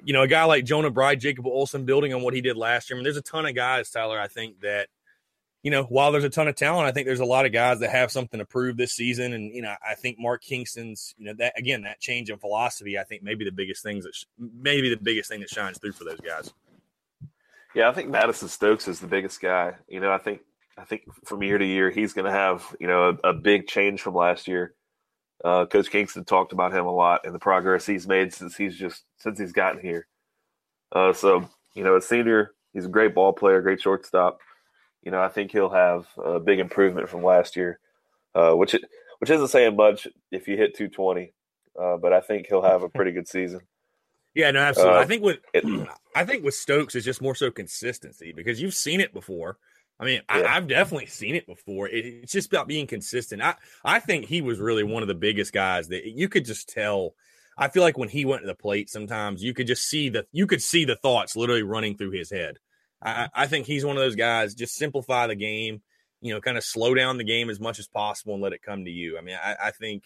[0.04, 2.90] you know, a guy like Jonah Bride, Jacob Olson, building on what he did last
[2.90, 2.96] year.
[2.96, 4.18] I mean, there's a ton of guys, Tyler.
[4.18, 4.88] I think that
[5.62, 7.80] you know, while there's a ton of talent, I think there's a lot of guys
[7.80, 9.34] that have something to prove this season.
[9.34, 12.98] And, you know, I think Mark Kingston's, you know, that again, that change in philosophy,
[12.98, 15.92] I think maybe the biggest things that, sh- maybe the biggest thing that shines through
[15.92, 16.52] for those guys.
[17.74, 19.74] Yeah, I think Madison Stokes is the biggest guy.
[19.86, 20.40] You know, I think
[20.76, 23.68] I think from year to year, he's going to have you know a, a, big
[23.68, 24.74] change from last year.
[25.44, 28.76] Uh, Coach Kingston talked about him a lot and the progress he's made since he's
[28.76, 30.06] just since he's gotten here.
[30.92, 34.40] Uh, so you know, a senior, he's a great ball player, great shortstop.
[35.02, 37.78] You know, I think he'll have a big improvement from last year,
[38.34, 38.82] uh, which it,
[39.18, 41.32] which isn't saying much if you hit 220,
[41.80, 43.60] uh, but I think he'll have a pretty good season.
[44.32, 44.96] Yeah, no, absolutely.
[44.96, 48.62] I uh, think with it, I think with Stokes is just more so consistency because
[48.62, 49.58] you've seen it before.
[50.00, 50.46] I mean, yeah.
[50.48, 51.86] I, have definitely seen it before.
[51.86, 53.42] It, it's just about being consistent.
[53.42, 56.70] I, I think he was really one of the biggest guys that you could just
[56.70, 57.14] tell.
[57.58, 60.26] I feel like when he went to the plate, sometimes you could just see the
[60.32, 62.56] you could see the thoughts literally running through his head.
[63.02, 64.54] I, I think he's one of those guys.
[64.54, 65.82] Just simplify the game,
[66.22, 68.62] you know, kind of slow down the game as much as possible and let it
[68.62, 69.18] come to you.
[69.18, 70.04] I mean, I, I think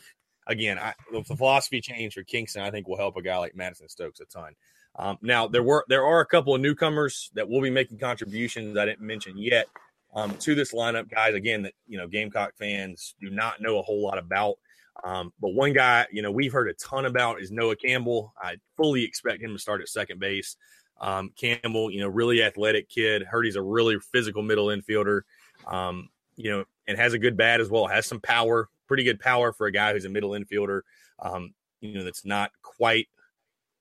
[0.49, 3.89] again, I, the philosophy change for Kingston, I think will help a guy like Madison
[3.89, 4.55] Stokes a ton.
[4.97, 8.77] Um, now there were there are a couple of newcomers that will be making contributions
[8.77, 9.67] I didn't mention yet
[10.15, 11.35] um, to this lineup, guys.
[11.35, 14.57] Again, that you know Gamecock fans do not know a whole lot about.
[15.03, 18.33] Um, but one guy, you know, we've heard a ton about is Noah Campbell.
[18.41, 20.57] I fully expect him to start at second base.
[21.01, 23.25] Um, Campbell, you know, really athletic kid.
[23.25, 25.23] Heard he's a really physical middle infielder.
[25.67, 27.87] Um, you know, and has a good bat as well.
[27.87, 30.83] Has some power, pretty good power for a guy who's a middle infielder.
[31.19, 33.09] Um, you know, that's not quite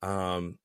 [0.02, 0.58] um,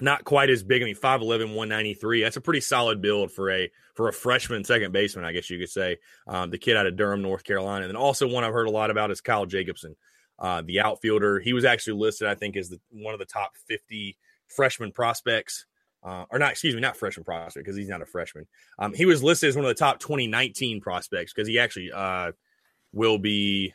[0.00, 0.82] not quite as big.
[0.82, 2.22] I mean, 5'11, 193.
[2.22, 5.58] That's a pretty solid build for a for a freshman second baseman, I guess you
[5.58, 5.98] could say.
[6.26, 7.86] Um, the kid out of Durham, North Carolina.
[7.86, 9.96] And then also one I've heard a lot about is Kyle Jacobson,
[10.38, 11.40] uh, the outfielder.
[11.40, 15.64] He was actually listed, I think, as the, one of the top 50 freshman prospects.
[16.04, 18.46] Uh, or not, excuse me, not freshman prospect because he's not a freshman.
[18.78, 22.32] Um, he was listed as one of the top 2019 prospects because he actually uh,
[22.92, 23.72] will be,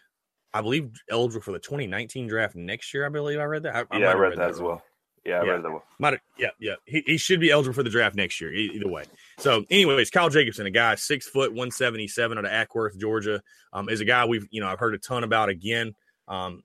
[0.53, 3.05] I believe, eligible for the 2019 draft next year.
[3.05, 3.75] I believe I read that.
[3.75, 4.81] I, I yeah, I read, read that, that as well.
[5.25, 5.77] Yeah, yeah.
[5.99, 6.75] Might yeah, yeah.
[6.85, 9.03] He, he should be eligible for the draft next year, either way.
[9.37, 13.41] So, anyways, Kyle Jacobson, a guy six foot one seventy seven out of Acworth, Georgia,
[13.71, 15.49] um, is a guy we've you know I've heard a ton about.
[15.49, 15.93] Again,
[16.27, 16.63] um,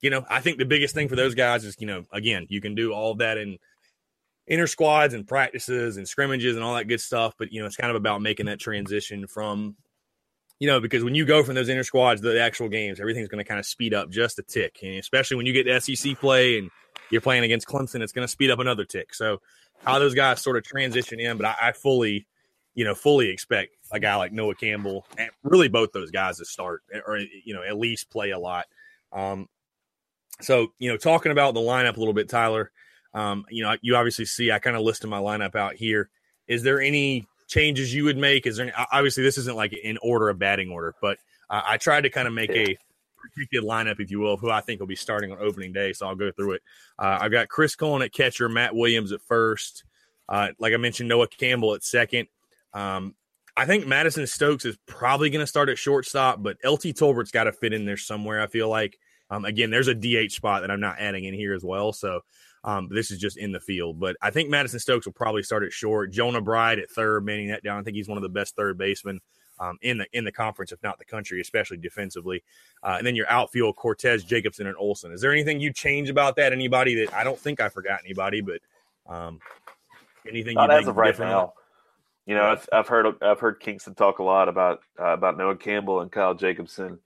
[0.00, 2.60] you know, I think the biggest thing for those guys is you know again you
[2.60, 3.58] can do all that in
[4.46, 7.76] inner squads and practices and scrimmages and all that good stuff, but you know it's
[7.76, 9.76] kind of about making that transition from
[10.60, 13.26] you know, because when you go from those inner squads to the actual games, everything's
[13.26, 14.78] going to kind of speed up just a tick.
[14.84, 16.70] And especially when you get to SEC play and
[17.12, 19.14] you're playing against Clemson, it's going to speed up another tick.
[19.14, 19.40] So
[19.84, 22.26] how those guys sort of transition in, but I, I fully,
[22.74, 26.44] you know, fully expect a guy like Noah Campbell and really both those guys to
[26.44, 28.66] start or you know at least play a lot.
[29.12, 29.48] Um,
[30.40, 32.70] so you know, talking about the lineup a little bit, Tyler.
[33.14, 36.08] Um, you know, you obviously see I kind of listed my lineup out here.
[36.48, 38.46] Is there any changes you would make?
[38.46, 41.18] Is there any, obviously this isn't like in order of batting order, but
[41.50, 42.78] uh, I tried to kind of make a
[43.22, 45.92] predicted lineup, if you will, who I think will be starting on opening day.
[45.92, 46.62] So I'll go through it.
[46.98, 49.84] Uh, I've got Chris Cullen at catcher, Matt Williams at first.
[50.28, 52.28] Uh, like I mentioned, Noah Campbell at second.
[52.72, 53.14] Um,
[53.56, 57.44] I think Madison Stokes is probably going to start at shortstop, but LT Tolbert's got
[57.44, 58.40] to fit in there somewhere.
[58.40, 58.98] I feel like.
[59.30, 61.94] Um, again, there's a DH spot that I'm not adding in here as well.
[61.94, 62.20] So
[62.64, 63.98] um, this is just in the field.
[63.98, 66.12] But I think Madison Stokes will probably start at short.
[66.12, 67.80] Jonah Bride at third, manning that down.
[67.80, 69.20] I think he's one of the best third basemen
[69.62, 72.42] um, in the in the conference, if not the country, especially defensively.
[72.82, 75.12] Uh, and then your outfield, Cortes, Jacobson, and Olson.
[75.12, 76.52] Is there anything you change about that?
[76.52, 78.60] Anybody that I don't think I forgot anybody, but
[79.06, 79.38] um,
[80.28, 80.54] anything?
[80.54, 81.54] Not as of right now.
[82.26, 85.56] You know, I've, I've, heard I've heard Kingston talk a lot about uh, about Noah
[85.56, 86.98] Campbell and Kyle Jacobson.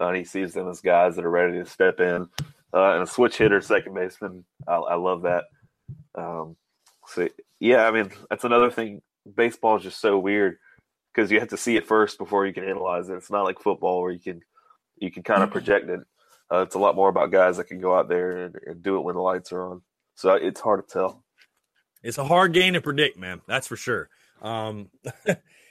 [0.00, 2.26] Uh, and he sees them as guys that are ready to step in
[2.72, 4.44] uh, and a switch hitter, second baseman.
[4.66, 5.44] I, I love that.
[6.14, 6.56] Um,
[7.06, 7.28] so
[7.60, 9.02] yeah, I mean that's another thing.
[9.36, 10.58] Baseball is just so weird
[11.14, 13.14] because you have to see it first before you can analyze it.
[13.14, 14.42] It's not like football where you can
[14.96, 15.58] you can kind of mm-hmm.
[15.58, 16.00] project it.
[16.52, 18.96] Uh, it's a lot more about guys that can go out there and, and, do
[18.98, 19.82] it when the lights are on.
[20.16, 21.24] So it's hard to tell.
[22.02, 23.40] It's a hard game to predict, man.
[23.48, 24.10] That's for sure.
[24.42, 24.90] Um,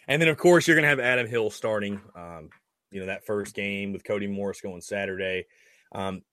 [0.07, 2.01] and then of course you're going to have Adam Hill starting.
[2.15, 2.49] Um,
[2.91, 5.45] you know that first game with Cody Morris going Saturday.
[5.93, 6.23] Um,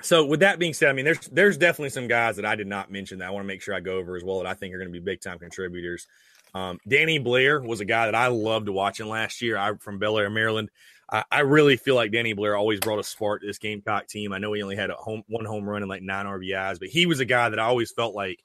[0.00, 2.66] so with that being said, I mean, there's there's definitely some guys that I did
[2.66, 4.54] not mention that I want to make sure I go over as well that I
[4.54, 6.06] think are going to be big time contributors.
[6.54, 9.56] Um, Danny Blair was a guy that I loved watching last year.
[9.56, 10.70] I from Bel Air, Maryland.
[11.10, 14.32] I, I, really feel like Danny Blair always brought a spark to this Gamecock team.
[14.32, 16.88] I know he only had a home one home run and like nine RBIs, but
[16.88, 18.42] he was a guy that I always felt like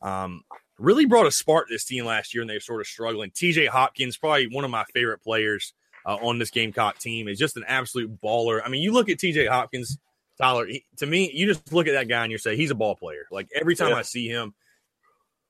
[0.00, 0.42] um,
[0.78, 3.30] really brought a spark to this team last year, and they were sort of struggling.
[3.30, 5.74] TJ Hopkins, probably one of my favorite players
[6.06, 8.60] uh, on this Gamecock team, is just an absolute baller.
[8.64, 9.98] I mean, you look at TJ Hopkins
[10.40, 12.74] Tyler, he, to me, you just look at that guy and you say he's a
[12.74, 13.26] ball player.
[13.30, 13.96] Like every time yeah.
[13.96, 14.54] I see him,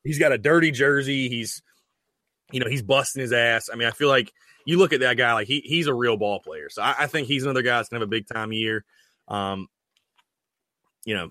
[0.02, 1.28] he's got a dirty jersey.
[1.28, 1.62] He's,
[2.52, 3.68] you know, he's busting his ass.
[3.72, 4.32] I mean, I feel like
[4.64, 6.68] you look at that guy like he he's a real ball player.
[6.68, 8.84] So I, I think he's another guy that's gonna have a big time year.
[9.28, 9.68] Um,
[11.04, 11.30] you know,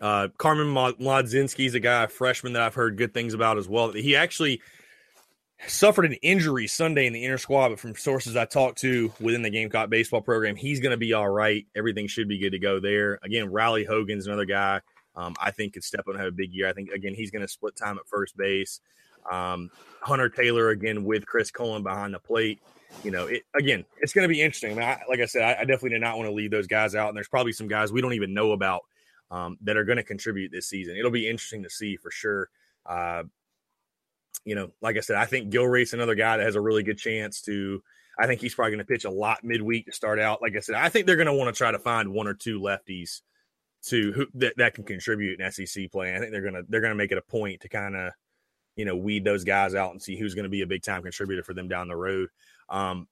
[0.00, 3.92] uh, Carmen is a guy, a freshman that I've heard good things about as well.
[3.92, 4.60] He actually
[5.68, 9.42] suffered an injury Sunday in the inner squad, but from sources I talked to within
[9.42, 11.66] the Gamecock baseball program, he's going to be all right.
[11.74, 13.18] Everything should be good to go there.
[13.22, 14.80] Again, Riley Hogan's another guy
[15.16, 16.68] um, I think could step up and have a big year.
[16.68, 18.80] I think again he's going to split time at first base.
[19.30, 19.70] Um,
[20.02, 22.60] Hunter Taylor again with Chris Cullen behind the plate.
[23.02, 24.72] You know, it, again, it's going to be interesting.
[24.72, 26.66] I mean, I, like I said, I, I, definitely did not want to leave those
[26.66, 28.82] guys out, and there's probably some guys we don't even know about
[29.30, 30.96] um, that are going to contribute this season.
[30.96, 32.48] It'll be interesting to see for sure.
[32.86, 33.24] Uh,
[34.44, 36.98] you know, like I said, I think Gilreath's another guy that has a really good
[36.98, 37.82] chance to.
[38.18, 40.40] I think he's probably going to pitch a lot midweek to start out.
[40.40, 42.34] Like I said, I think they're going to want to try to find one or
[42.34, 43.20] two lefties
[43.86, 46.14] to who that, that can contribute in SEC play.
[46.14, 48.12] I think they're gonna they're gonna make it a point to kind of
[48.76, 51.02] you know weed those guys out and see who's going to be a big time
[51.02, 52.28] contributor for them down the road.
[52.68, 53.08] Um,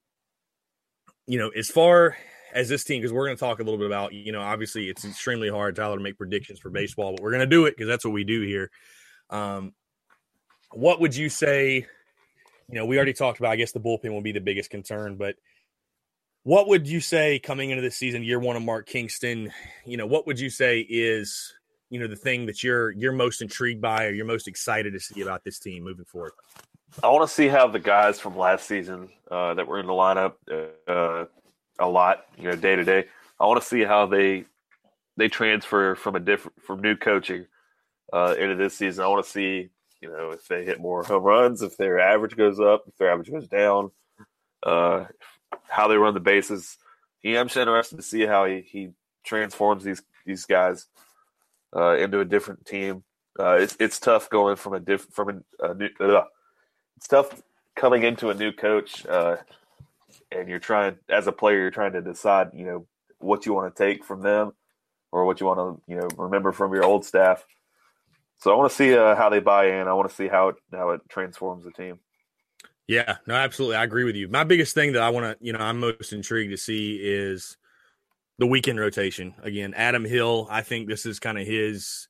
[1.27, 2.16] you know, as far
[2.53, 4.88] as this team, because we're going to talk a little bit about, you know, obviously
[4.88, 7.72] it's extremely hard, Tyler, to make predictions for baseball, but we're going to do it
[7.72, 8.70] because that's what we do here.
[9.31, 9.72] Um,
[10.70, 11.87] what would you say?
[12.68, 13.53] You know, we already talked about.
[13.53, 15.37] I guess the bullpen will be the biggest concern, but
[16.44, 19.53] what would you say coming into this season, year one of Mark Kingston?
[19.85, 21.53] You know, what would you say is
[21.94, 24.98] you know the thing that you're you're most intrigued by or you're most excited to
[24.98, 26.33] see about this team moving forward?
[27.04, 29.92] I want to see how the guys from last season uh, that were in the
[29.92, 30.33] lineup
[30.88, 31.26] uh,
[31.78, 33.04] a lot, you know, day to day.
[33.38, 34.44] I want to see how they
[35.16, 37.46] they transfer from a different from new coaching
[38.12, 39.04] uh, into this season.
[39.04, 39.70] I want to see
[40.02, 43.11] you know, if they hit more home runs, if their average goes up, if their
[43.11, 43.92] average goes down,
[44.62, 45.05] uh,
[45.68, 46.76] how they run the bases.
[47.22, 48.90] Yeah, I'm just interested to see how he, he
[49.24, 50.86] transforms these these guys
[51.75, 53.05] uh, into a different team.
[53.39, 55.89] Uh, it's it's tough going from a different from a, a new.
[56.01, 56.25] Uh,
[56.97, 57.43] it's tough
[57.75, 59.37] coming into a new coach, uh,
[60.31, 62.87] and you're trying as a player, you're trying to decide, you know,
[63.18, 64.53] what you want to take from them,
[65.11, 67.45] or what you want to, you know, remember from your old staff.
[68.39, 69.89] So I want to see uh, how they buy in.
[69.89, 71.99] I want to see how it how it transforms the team.
[72.87, 73.77] Yeah, no, absolutely.
[73.77, 74.29] I agree with you.
[74.29, 77.57] My biggest thing that I want to, you know, I'm most intrigued to see is
[78.39, 79.35] the weekend rotation.
[79.43, 82.09] Again, Adam Hill, I think this is kind of his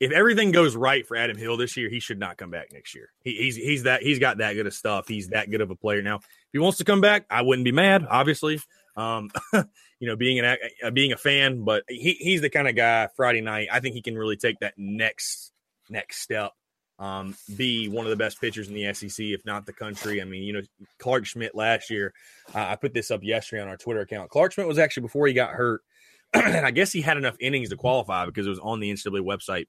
[0.00, 2.94] if everything goes right for Adam Hill this year, he should not come back next
[2.94, 3.10] year.
[3.24, 5.08] He, he's he's that he's got that good of stuff.
[5.08, 6.02] He's that good of a player.
[6.02, 8.06] Now, if he wants to come back, I wouldn't be mad.
[8.08, 8.60] Obviously,
[8.96, 12.76] um, you know, being an uh, being a fan, but he, he's the kind of
[12.76, 13.08] guy.
[13.16, 15.52] Friday night, I think he can really take that next
[15.90, 16.52] next step.
[16.98, 20.20] Um, be one of the best pitchers in the SEC, if not the country.
[20.20, 20.62] I mean, you know,
[20.98, 22.12] Clark Schmidt last year.
[22.52, 24.30] Uh, I put this up yesterday on our Twitter account.
[24.30, 25.82] Clark Schmidt was actually before he got hurt,
[26.32, 29.20] and I guess he had enough innings to qualify because it was on the NCAA
[29.20, 29.66] website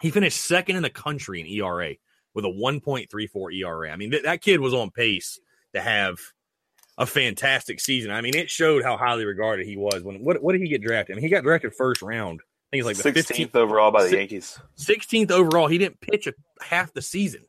[0.00, 1.94] he finished second in the country in ERA
[2.34, 3.90] with a 1.34 ERA.
[3.90, 5.40] I mean, th- that kid was on pace
[5.74, 6.18] to have
[6.98, 8.10] a fantastic season.
[8.10, 10.02] I mean, it showed how highly regarded he was.
[10.02, 11.14] When what, what did he get drafted?
[11.14, 12.40] I mean, he got drafted first round.
[12.72, 14.58] I think it's like the 16th 15th overall by the Yankees.
[14.78, 15.68] 16th overall.
[15.68, 17.42] He didn't pitch a, half the season.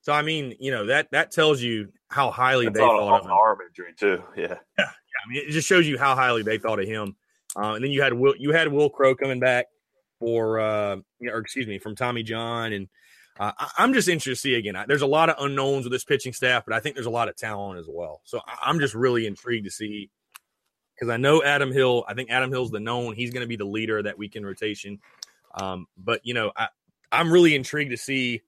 [0.00, 3.24] So I mean, you know that that tells you how highly That's they thought of
[3.24, 3.30] him.
[3.30, 4.22] Arm injury too.
[4.36, 4.42] Yeah.
[4.46, 4.84] yeah, yeah.
[4.84, 7.16] I mean, it just shows you how highly they thought of him.
[7.56, 9.66] Uh, and then you had Wil, you had Wil Crowe coming back
[10.18, 12.72] for, uh, or excuse me, from Tommy John.
[12.72, 12.88] And
[13.38, 14.76] uh, I'm just interested to see again.
[14.88, 17.28] There's a lot of unknowns with this pitching staff, but I think there's a lot
[17.28, 18.20] of talent as well.
[18.24, 20.10] So I'm just really intrigued to see
[20.94, 22.04] because I know Adam Hill.
[22.08, 23.14] I think Adam Hill's the known.
[23.14, 25.00] He's going to be the leader of that weekend rotation.
[25.54, 26.68] Um, but you know, I,
[27.12, 28.42] I'm really intrigued to see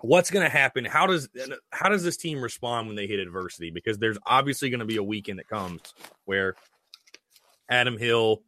[0.00, 0.84] what's going to happen.
[0.84, 1.28] How does
[1.70, 3.70] how does this team respond when they hit adversity?
[3.70, 5.80] Because there's obviously going to be a weekend that comes
[6.24, 6.54] where
[7.70, 8.42] Adam Hill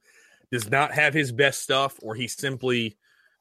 [0.50, 2.96] does not have his best stuff, or he simply,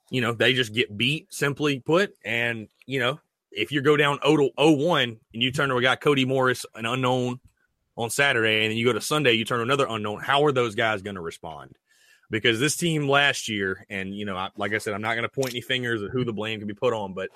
[0.09, 2.13] you know, they just get beat, simply put.
[2.23, 3.19] And, you know,
[3.51, 6.65] if you go down 0 to 1 and you turn to a guy, Cody Morris,
[6.75, 7.39] an unknown
[7.99, 10.73] on Saturday, and then you go to Sunday, you turn another unknown, how are those
[10.73, 11.75] guys going to respond?
[12.31, 15.23] Because this team last year, and, you know, I, like I said, I'm not going
[15.23, 17.29] to point any fingers at who the blame can be put on, but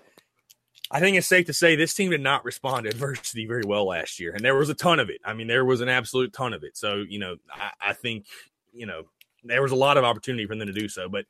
[0.89, 3.87] I think it's safe to say this team did not respond to adversity very well
[3.87, 4.31] last year.
[4.31, 5.19] And there was a ton of it.
[5.25, 6.77] I mean, there was an absolute ton of it.
[6.77, 8.25] So, you know, I, I think,
[8.71, 9.03] you know,
[9.43, 11.09] there was a lot of opportunity for them to do so.
[11.09, 11.25] But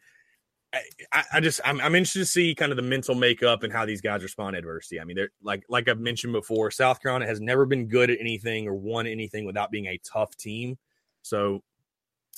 [1.11, 3.85] I, I just I'm, I'm, interested to see kind of the mental makeup and how
[3.85, 4.99] these guys respond to adversity.
[4.99, 8.19] I mean, they're like like I've mentioned before, South Carolina has never been good at
[8.19, 10.77] anything or won anything without being a tough team.
[11.21, 11.61] So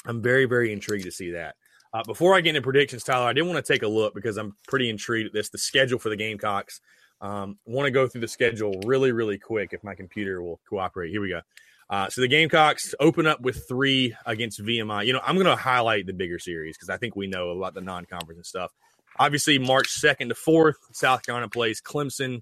[0.06, 1.56] I'm very very intrigued to see that.
[1.94, 4.38] Uh, before I get into predictions, Tyler, I did want to take a look because
[4.38, 5.50] I'm pretty intrigued at this.
[5.50, 6.82] The schedule for the Gamecocks.
[7.22, 11.12] Um, want to go through the schedule really really quick if my computer will cooperate.
[11.12, 11.42] Here we go.
[11.90, 15.06] Uh, so the Gamecocks open up with three against VMI.
[15.06, 17.74] You know, I'm going to highlight the bigger series because I think we know about
[17.74, 18.72] the non-conference and stuff.
[19.18, 22.42] Obviously, March 2nd to 4th, South Carolina plays Clemson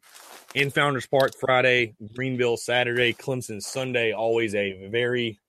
[0.55, 4.11] in Founders Park Friday, Greenville Saturday, Clemson Sunday.
[4.11, 5.39] Always a very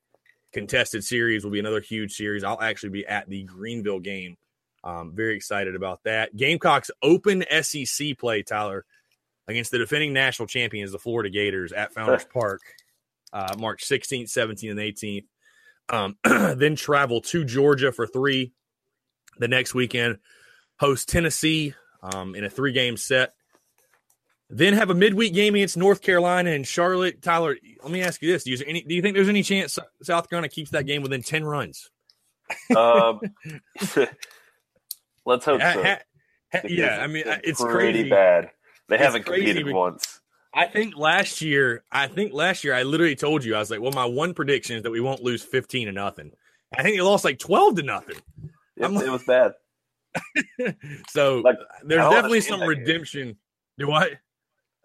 [0.52, 1.42] contested series.
[1.42, 2.44] Will be another huge series.
[2.44, 4.36] I'll actually be at the Greenville game.
[4.82, 6.36] Um, very excited about that.
[6.36, 8.84] Gamecocks open SEC play, Tyler,
[9.48, 12.60] against the defending national champions, the Florida Gators, at Founders Park
[13.34, 15.24] uh, March 16th, 17th, and 18th.
[15.90, 16.16] Um,
[16.58, 18.52] then travel to Georgia for three
[19.38, 20.18] the next weekend,
[20.78, 23.34] host Tennessee um, in a three game set.
[24.48, 27.20] Then have a midweek game against North Carolina and Charlotte.
[27.22, 29.78] Tyler, let me ask you this: Do you, any, do you think there's any chance
[30.02, 31.90] South Carolina keeps that game within ten runs?
[32.76, 33.20] um,
[35.26, 35.82] let's hope so.
[35.82, 35.98] Ha,
[36.52, 38.10] ha, yeah, I mean, it's pretty crazy.
[38.10, 38.50] bad.
[38.88, 40.20] They It's haven't competed once.
[40.54, 43.80] I think last year, I think last year I literally told you I was like,
[43.80, 46.30] well, my one prediction is that we won't lose fifteen to nothing.
[46.76, 48.16] I think they lost like twelve to nothing.
[48.76, 49.52] It, like- it was bad.
[51.10, 52.68] So Like, there's definitely some game.
[52.68, 53.36] redemption.
[53.78, 54.12] Do what?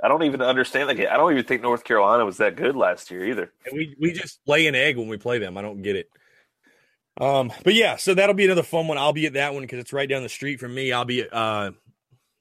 [0.04, 1.08] I don't even understand that game.
[1.12, 3.52] I don't even think North Carolina was that good last year either.
[3.66, 5.58] And we we just lay an egg when we play them.
[5.58, 6.10] I don't get it.
[7.20, 8.98] Um, but yeah, so that'll be another fun one.
[8.98, 10.92] I'll be at that one because it's right down the street from me.
[10.94, 11.72] I'll be at uh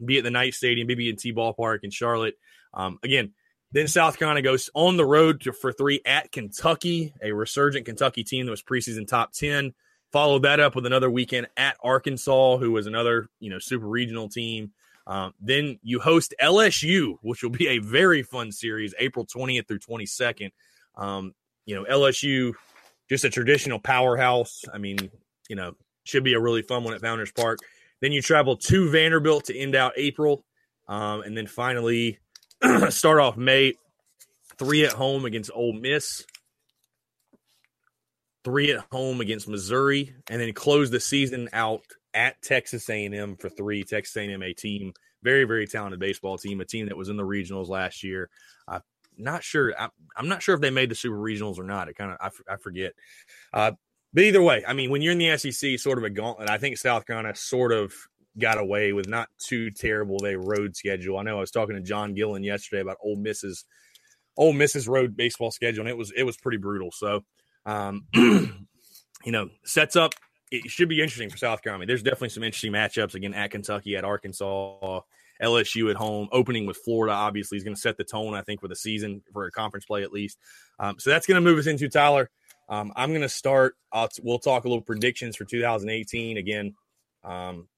[0.04, 2.34] be at the Night Stadium, BB&T Ballpark in Charlotte.
[2.74, 3.32] Um, again,
[3.72, 8.24] then South Carolina goes on the road to, for three at Kentucky, a resurgent Kentucky
[8.24, 9.74] team that was preseason top ten.
[10.10, 14.28] Followed that up with another weekend at Arkansas, who was another you know super regional
[14.28, 14.72] team.
[15.06, 19.78] Um, then you host LSU, which will be a very fun series, April 20th through
[19.78, 20.50] 22nd.
[20.96, 22.52] Um, you know, LSU,
[23.08, 24.64] just a traditional powerhouse.
[24.72, 25.10] I mean,
[25.48, 25.72] you know,
[26.04, 27.58] should be a really fun one at Founders Park.
[28.00, 30.44] Then you travel to Vanderbilt to end out April.
[30.88, 32.18] Um, and then finally
[32.90, 33.74] start off May,
[34.58, 36.24] three at home against Ole Miss,
[38.44, 41.82] three at home against Missouri, and then close the season out
[42.14, 43.84] at Texas A&M for three.
[43.84, 44.92] Texas A&M, a team,
[45.22, 48.28] very very talented baseball team, a team that was in the regionals last year.
[48.66, 48.82] I'm
[49.16, 49.74] not sure.
[49.78, 51.88] I'm, I'm not sure if they made the super regionals or not.
[51.88, 52.94] It kind of I forget.
[53.52, 53.72] Uh,
[54.12, 56.48] but either way, I mean, when you're in the SEC, sort of a gauntlet.
[56.48, 57.92] I think South Carolina sort of
[58.36, 61.18] got away with not too terrible of a road schedule.
[61.18, 63.64] I know I was talking to John Gillen yesterday about Ole Miss's
[64.36, 66.90] Ole Miss's road baseball schedule, and it was it was pretty brutal.
[66.92, 67.24] So,
[67.66, 68.52] um, you
[69.26, 70.14] know, sets up
[70.50, 71.86] it should be interesting for South Carolina.
[71.86, 75.00] There's definitely some interesting matchups again at Kentucky, at Arkansas,
[75.42, 77.12] LSU at home, opening with Florida.
[77.14, 79.84] Obviously, is going to set the tone, I think, for the season for a conference
[79.84, 80.38] play at least.
[80.78, 82.30] Um, so that's going to move us into Tyler.
[82.68, 83.74] Um, I'm going to start.
[83.94, 86.74] T- we'll talk a little predictions for 2018 again.
[87.24, 87.68] Um,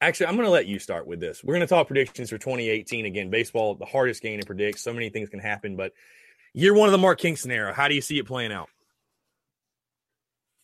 [0.00, 1.44] actually, I'm going to let you start with this.
[1.44, 3.30] We're going to talk predictions for 2018 again.
[3.30, 4.78] Baseball, the hardest game to predict.
[4.78, 5.92] So many things can happen, but
[6.52, 7.72] you're one of the Mark Kingston era.
[7.72, 8.68] How do you see it playing out?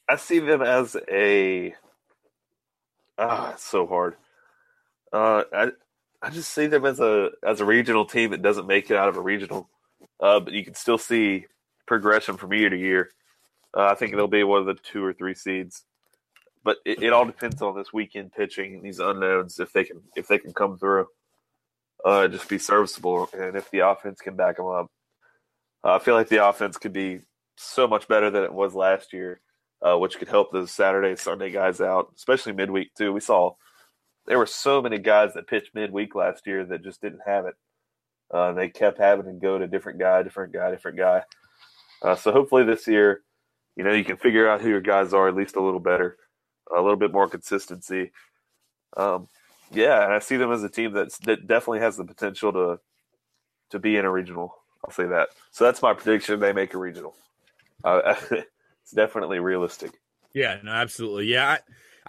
[0.08, 1.74] I see them as a.
[3.18, 4.16] Ah, it's so hard.
[5.12, 5.70] Uh, I
[6.22, 9.08] I just see them as a as a regional team that doesn't make it out
[9.08, 9.68] of a regional,
[10.20, 11.46] uh, but you can still see
[11.86, 13.10] progression from year to year.
[13.76, 15.84] Uh, I think they'll be one of the two or three seeds,
[16.66, 20.02] but it, it all depends on this weekend pitching and these unknowns if they can
[20.16, 21.06] if they can come through,
[22.04, 24.88] uh, just be serviceable, and if the offense can back them up.
[25.84, 27.20] Uh, I feel like the offense could be
[27.56, 29.40] so much better than it was last year,
[29.80, 33.12] uh, which could help those Saturday Sunday guys out, especially midweek too.
[33.12, 33.54] We saw
[34.26, 37.54] there were so many guys that pitched midweek last year that just didn't have it.
[38.34, 41.22] Uh, they kept having to go to different guy, different guy, different guy.
[42.02, 43.22] Uh, so hopefully this year,
[43.76, 46.16] you know, you can figure out who your guys are at least a little better,
[46.74, 48.12] a little bit more consistency.
[48.96, 49.28] Um,
[49.72, 52.80] yeah, and I see them as a team that's, that definitely has the potential to
[53.70, 54.54] to be in a regional.
[54.84, 55.30] I'll say that.
[55.50, 56.38] So that's my prediction.
[56.38, 57.14] They make a regional.
[57.82, 59.92] Uh, it's definitely realistic.
[60.32, 61.26] Yeah, no, absolutely.
[61.26, 61.58] Yeah, I,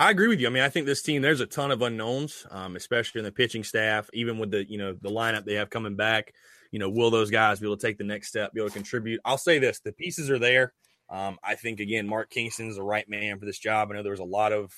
[0.08, 0.48] I agree with you.
[0.48, 3.32] I mean, I think this team there's a ton of unknowns, um, especially in the
[3.32, 4.10] pitching staff.
[4.14, 6.34] Even with the you know the lineup they have coming back,
[6.72, 8.74] you know, will those guys be able to take the next step, be able to
[8.74, 9.20] contribute?
[9.26, 10.74] I'll say this: the pieces are there.
[11.10, 13.90] Um, I think again, Mark Kingston's the right man for this job.
[13.90, 14.74] I know there was a lot of,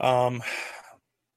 [0.00, 0.42] um,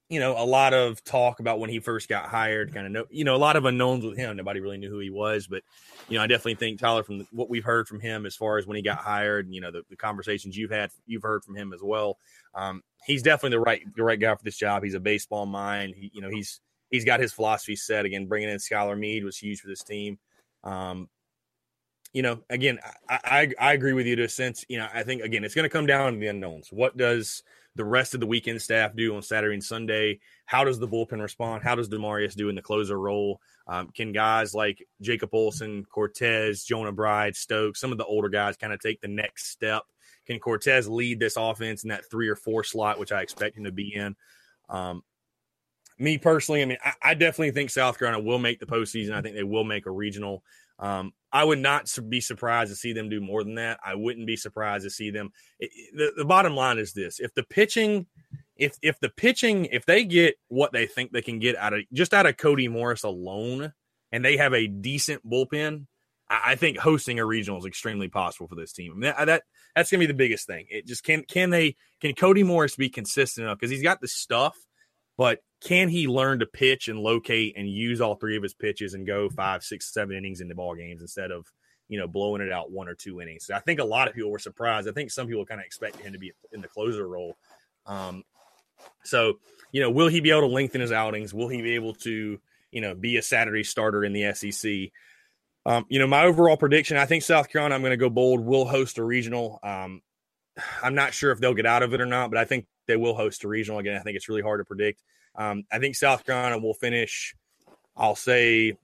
[0.10, 2.74] you know, a lot of talk about when he first got hired.
[2.74, 4.38] Kind of know, you know, a lot of unknowns with him.
[4.38, 5.64] Nobody really knew who he was, but
[6.08, 8.68] you know, I definitely think Tyler, from what we've heard from him as far as
[8.68, 11.56] when he got hired, and you know, the, the conversations you've had, you've heard from
[11.56, 12.18] him as well.
[12.54, 14.84] Um, he's definitely the right the right guy for this job.
[14.84, 15.96] He's a baseball mind.
[15.98, 18.06] He, you know, he's he's got his philosophy set.
[18.06, 20.20] Again, bringing in Skylar Meade was huge for this team.
[20.64, 21.10] Um,
[22.14, 24.64] you know, again, I, I, I agree with you to a sense.
[24.70, 26.70] You know, I think again, it's going to come down to the unknowns.
[26.72, 27.44] What does
[27.76, 30.20] the rest of the weekend staff do on Saturday and Sunday?
[30.46, 31.64] How does the bullpen respond?
[31.64, 33.42] How does Demurias do in the closer role?
[33.68, 38.58] Um, can guys like Jacob Olson, Cortes, Jonah Bride, Stokes, some of the older guys
[38.58, 39.84] kind of take the next step
[40.26, 43.66] can Cortes lead this offense in that three or four slot, which I expect him
[43.66, 44.16] to be in?
[44.70, 45.04] Um,
[46.00, 49.12] me personally, I mean, I, I, definitely think South Carolina will make the postseason.
[49.12, 50.44] I think they will make a regional.
[50.84, 53.80] Um, I would not be surprised to see them do more than that.
[53.84, 55.32] I wouldn't be surprised to see them.
[55.58, 58.06] It, the, the bottom line is this: if the pitching,
[58.58, 61.80] if if the pitching, if they get what they think they can get out of
[61.94, 63.72] just out of Cody Morris alone,
[64.12, 65.88] and they have a decent bullpen,
[66.30, 68.92] I think hosting a regional is extremely possible for this team.
[68.92, 69.44] I mean, that, that,
[69.76, 70.66] that's gonna be the biggest thing.
[70.70, 74.08] It just can can they can Cody Morris be consistent enough because he's got the
[74.10, 74.58] stuff,
[75.18, 78.94] but can he learn to pitch and locate and use all three of his pitches
[78.94, 81.46] and go five, six, seven innings into ball games instead of
[81.88, 83.46] you know blowing it out one or two innings?
[83.46, 84.90] So I think a lot of people were surprised.
[84.90, 87.38] I think some people kind of expected him to be in the closer role.
[87.86, 88.24] Um,
[89.04, 89.40] so
[89.72, 91.34] you know, will he be able to lengthen his outings?
[91.34, 92.40] Will he be able to
[92.72, 94.92] you know be a Saturday starter in the SEC?
[95.66, 98.42] Um, you know, my overall prediction, I think South Carolina, I'm going to go bold,
[98.42, 99.60] will host a regional.
[99.64, 100.02] Um,
[100.84, 102.98] I'm not sure if they'll get out of it or not, but I think they
[102.98, 103.80] will host a regional.
[103.80, 105.02] Again, I think it's really hard to predict.
[105.36, 107.36] Um, I think South Carolina will finish,
[107.98, 108.78] I'll say,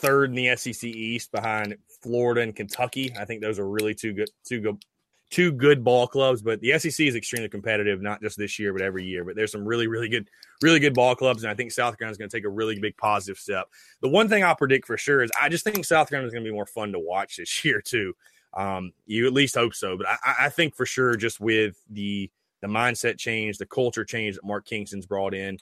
[0.00, 3.12] third in the SEC East behind Florida and Kentucky.
[3.18, 4.82] I think those are really two good, two good,
[5.30, 8.82] two good ball clubs, but the SEC is extremely competitive, not just this year, but
[8.82, 9.24] every year.
[9.24, 10.28] But there's some really, really good,
[10.62, 12.78] really good ball clubs, and I think South Carolina is going to take a really
[12.78, 13.66] big positive step.
[14.00, 16.44] The one thing I'll predict for sure is I just think South Carolina is going
[16.44, 18.14] to be more fun to watch this year too.
[18.52, 22.30] Um, you at least hope so, but I, I think for sure, just with the
[22.62, 25.58] the mindset change, the culture change that Mark Kingston's brought in,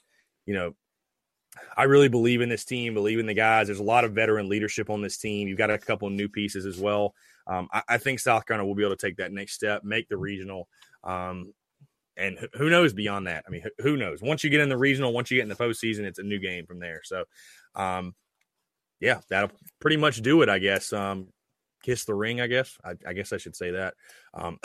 [0.46, 0.74] you know,
[1.76, 3.66] I really believe in this team, believe in the guys.
[3.66, 5.48] There's a lot of veteran leadership on this team.
[5.48, 7.14] You've got a couple new pieces as well
[7.48, 10.08] um, I, I, think South Carolina will be able to take that next step, make
[10.08, 10.68] the regional.
[11.02, 11.54] Um,
[12.16, 13.44] and who knows beyond that?
[13.46, 14.20] I mean, who knows?
[14.20, 16.38] Once you get in the regional, once you get in the postseason, it's a new
[16.38, 17.00] game from there.
[17.04, 17.24] So,
[17.74, 18.14] um,
[19.00, 20.92] yeah, that'll pretty much do it, I guess.
[20.92, 21.28] Um,
[21.82, 22.76] kiss the ring, I guess.
[22.84, 23.94] I, I guess I should say that.
[24.34, 24.58] Um,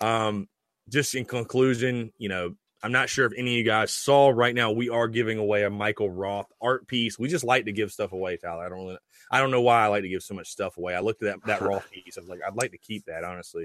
[0.00, 0.48] um,
[0.88, 4.54] just in conclusion, you know, I'm not sure if any of you guys saw right
[4.54, 4.70] now.
[4.70, 7.18] We are giving away a Michael Roth art piece.
[7.18, 8.66] We just like to give stuff away, Tyler.
[8.66, 8.98] I don't really,
[9.30, 10.94] I don't know why I like to give so much stuff away.
[10.94, 12.18] I looked at that, that Roth piece.
[12.18, 13.64] I was like, I'd like to keep that, honestly.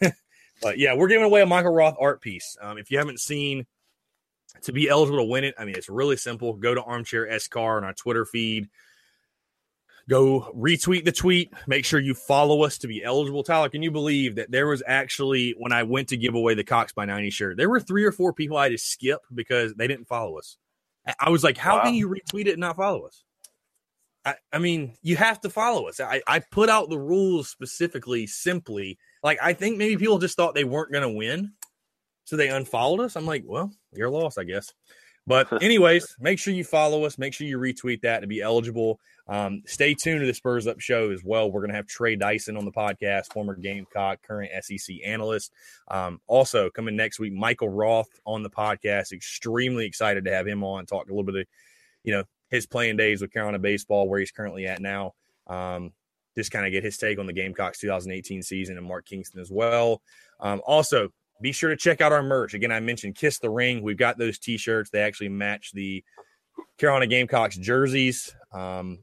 [0.62, 2.56] but yeah, we're giving away a Michael Roth art piece.
[2.60, 3.66] Um, if you haven't seen,
[4.62, 6.54] to be eligible to win it, I mean, it's really simple.
[6.54, 8.68] Go to Armchair S Car on our Twitter feed.
[10.08, 11.52] Go retweet the tweet.
[11.66, 13.42] Make sure you follow us to be eligible.
[13.42, 16.64] Tyler, can you believe that there was actually when I went to give away the
[16.64, 19.74] Cox by 90 shirt, there were three or four people I had to skip because
[19.74, 20.56] they didn't follow us.
[21.20, 21.84] I was like, how wow.
[21.84, 23.22] can you retweet it and not follow us?
[24.24, 26.00] I, I mean, you have to follow us.
[26.00, 28.98] I, I put out the rules specifically, simply.
[29.22, 31.52] Like, I think maybe people just thought they weren't going to win.
[32.24, 33.14] So they unfollowed us.
[33.14, 34.74] I'm like, well, you're lost, I guess.
[35.26, 37.18] But, anyways, make sure you follow us.
[37.18, 39.00] Make sure you retweet that to be eligible.
[39.28, 41.50] Um, stay tuned to the Spurs Up show as well.
[41.50, 45.52] We're going to have Trey Dyson on the podcast, former Gamecock, current SEC analyst.
[45.88, 49.12] Um, also, coming next week, Michael Roth on the podcast.
[49.12, 51.46] Extremely excited to have him on, talk a little bit of,
[52.04, 55.14] you know, his playing days with Carolina baseball, where he's currently at now.
[55.48, 55.92] Um,
[56.36, 59.50] just kind of get his take on the Gamecocks 2018 season and Mark Kingston as
[59.50, 60.02] well.
[60.38, 61.08] Um, also,
[61.40, 62.54] be sure to check out our merch.
[62.54, 63.82] Again, I mentioned Kiss the Ring.
[63.82, 64.90] We've got those t shirts.
[64.90, 66.02] They actually match the
[66.78, 68.34] Carolina Gamecocks jerseys.
[68.52, 69.00] Um,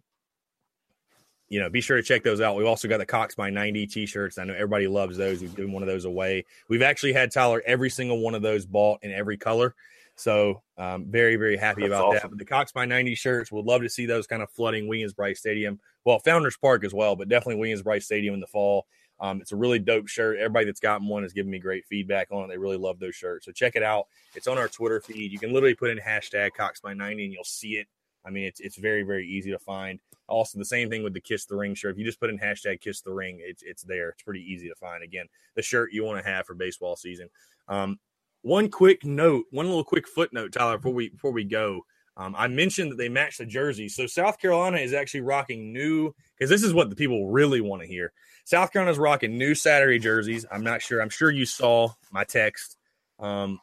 [1.49, 2.55] you know, be sure to check those out.
[2.55, 4.39] We've also got the Cox by 90 t-shirts.
[4.39, 5.39] I know everybody loves those.
[5.39, 6.45] We've given one of those away.
[6.67, 9.75] We've actually had Tyler every single one of those bought in every color.
[10.15, 12.19] So um, very, very happy That's about awesome.
[12.23, 12.29] that.
[12.29, 15.37] But the Cox by 90 shirts, would love to see those kind of flooding Williams-Brice
[15.37, 15.79] Stadium.
[16.05, 18.87] Well, Founders Park as well, but definitely Williams-Brice Stadium in the fall.
[19.19, 20.37] Um, it's a really dope shirt.
[20.37, 22.47] Everybody that's gotten one has given me great feedback on it.
[22.47, 23.45] They really love those shirts.
[23.45, 24.07] So check it out.
[24.35, 25.31] It's on our Twitter feed.
[25.31, 27.87] You can literally put in hashtag Cox by 90 and you'll see it.
[28.25, 29.99] I mean, it's it's very, very easy to find.
[30.27, 31.93] Also, the same thing with the Kiss the Ring shirt.
[31.93, 34.09] If you just put in hashtag Kiss the Ring, it's it's there.
[34.09, 35.03] It's pretty easy to find.
[35.03, 37.29] Again, the shirt you want to have for baseball season.
[37.67, 37.99] Um,
[38.41, 41.85] one quick note, one little quick footnote, Tyler, before we before we go.
[42.15, 43.95] Um, I mentioned that they match the jerseys.
[43.95, 47.81] So South Carolina is actually rocking new because this is what the people really want
[47.81, 48.13] to hear.
[48.45, 50.45] South Carolina's rocking new Saturday jerseys.
[50.51, 51.01] I'm not sure.
[51.01, 52.77] I'm sure you saw my text.
[53.19, 53.59] Um,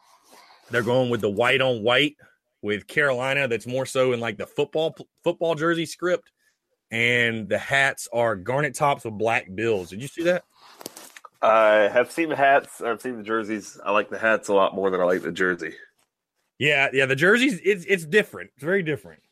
[0.70, 2.16] they're going with the white on white
[2.62, 3.46] with Carolina.
[3.46, 6.30] That's more so in like the football football jersey script
[6.90, 9.90] and the hats are garnet tops with black bills.
[9.90, 10.44] Did you see that?
[11.42, 12.80] I have seen the hats.
[12.80, 13.78] I've seen the jerseys.
[13.84, 15.74] I like the hats a lot more than I like the jersey.
[16.60, 17.06] Yeah, yeah.
[17.06, 18.50] The jerseys, it's it's different.
[18.54, 19.22] It's very different.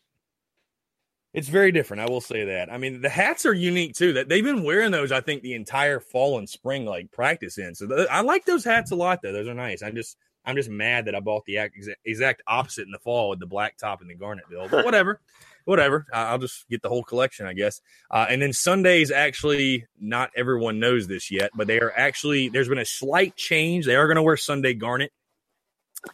[1.34, 2.00] It's very different.
[2.00, 2.72] I will say that.
[2.72, 4.14] I mean, the hats are unique too.
[4.14, 7.74] That they've been wearing those, I think, the entire fall and spring, like practice in.
[7.74, 9.32] So the, I like those hats a lot, though.
[9.32, 9.82] Those are nice.
[9.82, 10.16] I'm just,
[10.46, 13.46] I'm just mad that I bought the exact, exact opposite in the fall with the
[13.46, 14.66] black top and the garnet bill.
[14.70, 15.20] But whatever
[15.66, 16.06] whatever.
[16.14, 17.82] I'll just get the whole collection, I guess.
[18.10, 22.70] Uh, and then Sundays, actually, not everyone knows this yet, but they are actually, there's
[22.70, 23.84] been a slight change.
[23.84, 25.12] They are going to wear Sunday garnet,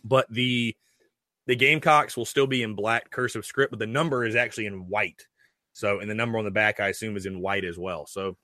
[0.03, 0.75] but the
[1.47, 4.89] the Gamecocks will still be in black cursive script, but the number is actually in
[4.89, 5.27] white.
[5.73, 8.07] So, and the number on the back, I assume, is in white as well.
[8.07, 8.37] So,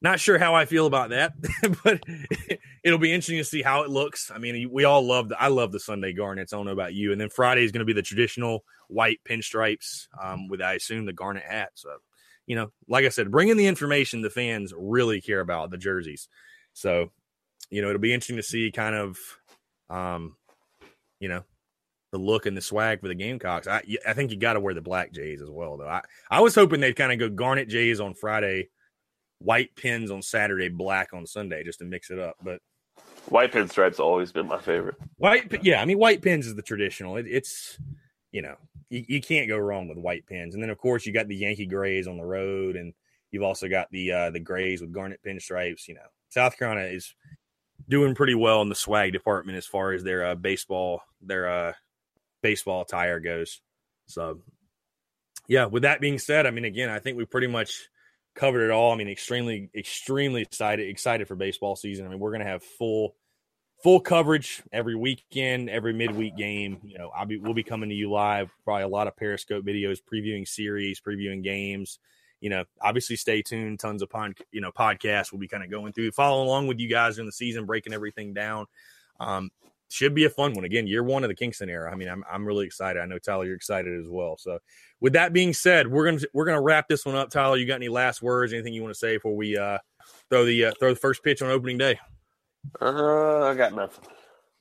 [0.00, 1.32] not sure how I feel about that,
[1.84, 2.00] but
[2.84, 4.30] it'll be interesting to see how it looks.
[4.30, 6.52] I mean, we all love the I love the Sunday garnets.
[6.52, 7.12] I don't know about you.
[7.12, 11.04] And then Friday is going to be the traditional white pinstripes um, with I assume
[11.04, 11.70] the garnet hat.
[11.74, 11.90] So,
[12.46, 16.28] you know, like I said, bringing the information the fans really care about the jerseys.
[16.72, 17.10] So,
[17.70, 19.18] you know, it'll be interesting to see kind of,
[19.90, 20.36] um,
[21.18, 21.42] you know,
[22.10, 23.66] the look and the swag for the Gamecocks.
[23.66, 25.88] I I think you got to wear the black Jays as well, though.
[25.88, 28.68] I I was hoping they'd kind of go garnet Jays on Friday
[29.38, 32.36] white pins on Saturday, black on Sunday, just to mix it up.
[32.42, 32.60] But
[33.28, 34.96] white pinstripes always been my favorite.
[35.16, 37.16] White, yeah, I mean white pins is the traditional.
[37.16, 37.78] It, it's
[38.32, 38.56] you know
[38.90, 41.36] you, you can't go wrong with white pins, and then of course you got the
[41.36, 42.92] Yankee grays on the road, and
[43.30, 45.88] you've also got the uh, the grays with garnet pinstripes.
[45.88, 47.14] You know, South Carolina is
[47.88, 51.72] doing pretty well in the swag department as far as their uh, baseball their uh,
[52.42, 53.60] baseball attire goes.
[54.06, 54.40] So,
[55.46, 55.66] yeah.
[55.66, 57.88] With that being said, I mean, again, I think we pretty much
[58.34, 58.92] covered it all.
[58.92, 62.06] I mean, extremely, extremely excited, excited for baseball season.
[62.06, 63.14] I mean, we're going to have full,
[63.82, 66.78] full coverage every weekend, every midweek game.
[66.84, 69.64] You know, I'll be, we'll be coming to you live, probably a lot of Periscope
[69.64, 71.98] videos, previewing series, previewing games.
[72.40, 73.80] You know, obviously stay tuned.
[73.80, 76.78] Tons of pod, you know, podcasts we'll be kind of going through, following along with
[76.78, 78.66] you guys in the season, breaking everything down.
[79.18, 79.50] Um,
[79.88, 80.64] should be a fun one.
[80.64, 81.90] Again, year one of the Kingston era.
[81.90, 83.00] I mean, I'm I'm really excited.
[83.00, 84.36] I know Tyler, you're excited as well.
[84.38, 84.58] So
[85.00, 87.30] with that being said, we're gonna we're gonna wrap this one up.
[87.30, 88.52] Tyler, you got any last words?
[88.52, 89.78] Anything you want to say before we uh,
[90.30, 91.98] throw the uh, throw the first pitch on opening day?
[92.80, 94.04] Uh, I got nothing.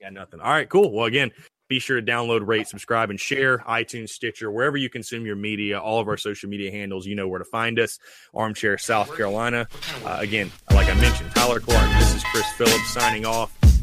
[0.02, 0.40] Got nothing.
[0.40, 0.92] All right, cool.
[0.92, 1.32] Well, again,
[1.68, 5.80] be sure to download, rate, subscribe, and share iTunes, Stitcher, wherever you consume your media.
[5.80, 8.00] All of our social media handles, you know where to find us.
[8.34, 9.68] Armchair South Carolina.
[10.06, 11.90] Uh, again, like I mentioned, Tyler Clark.
[12.00, 13.54] This is Chris Phillips signing off.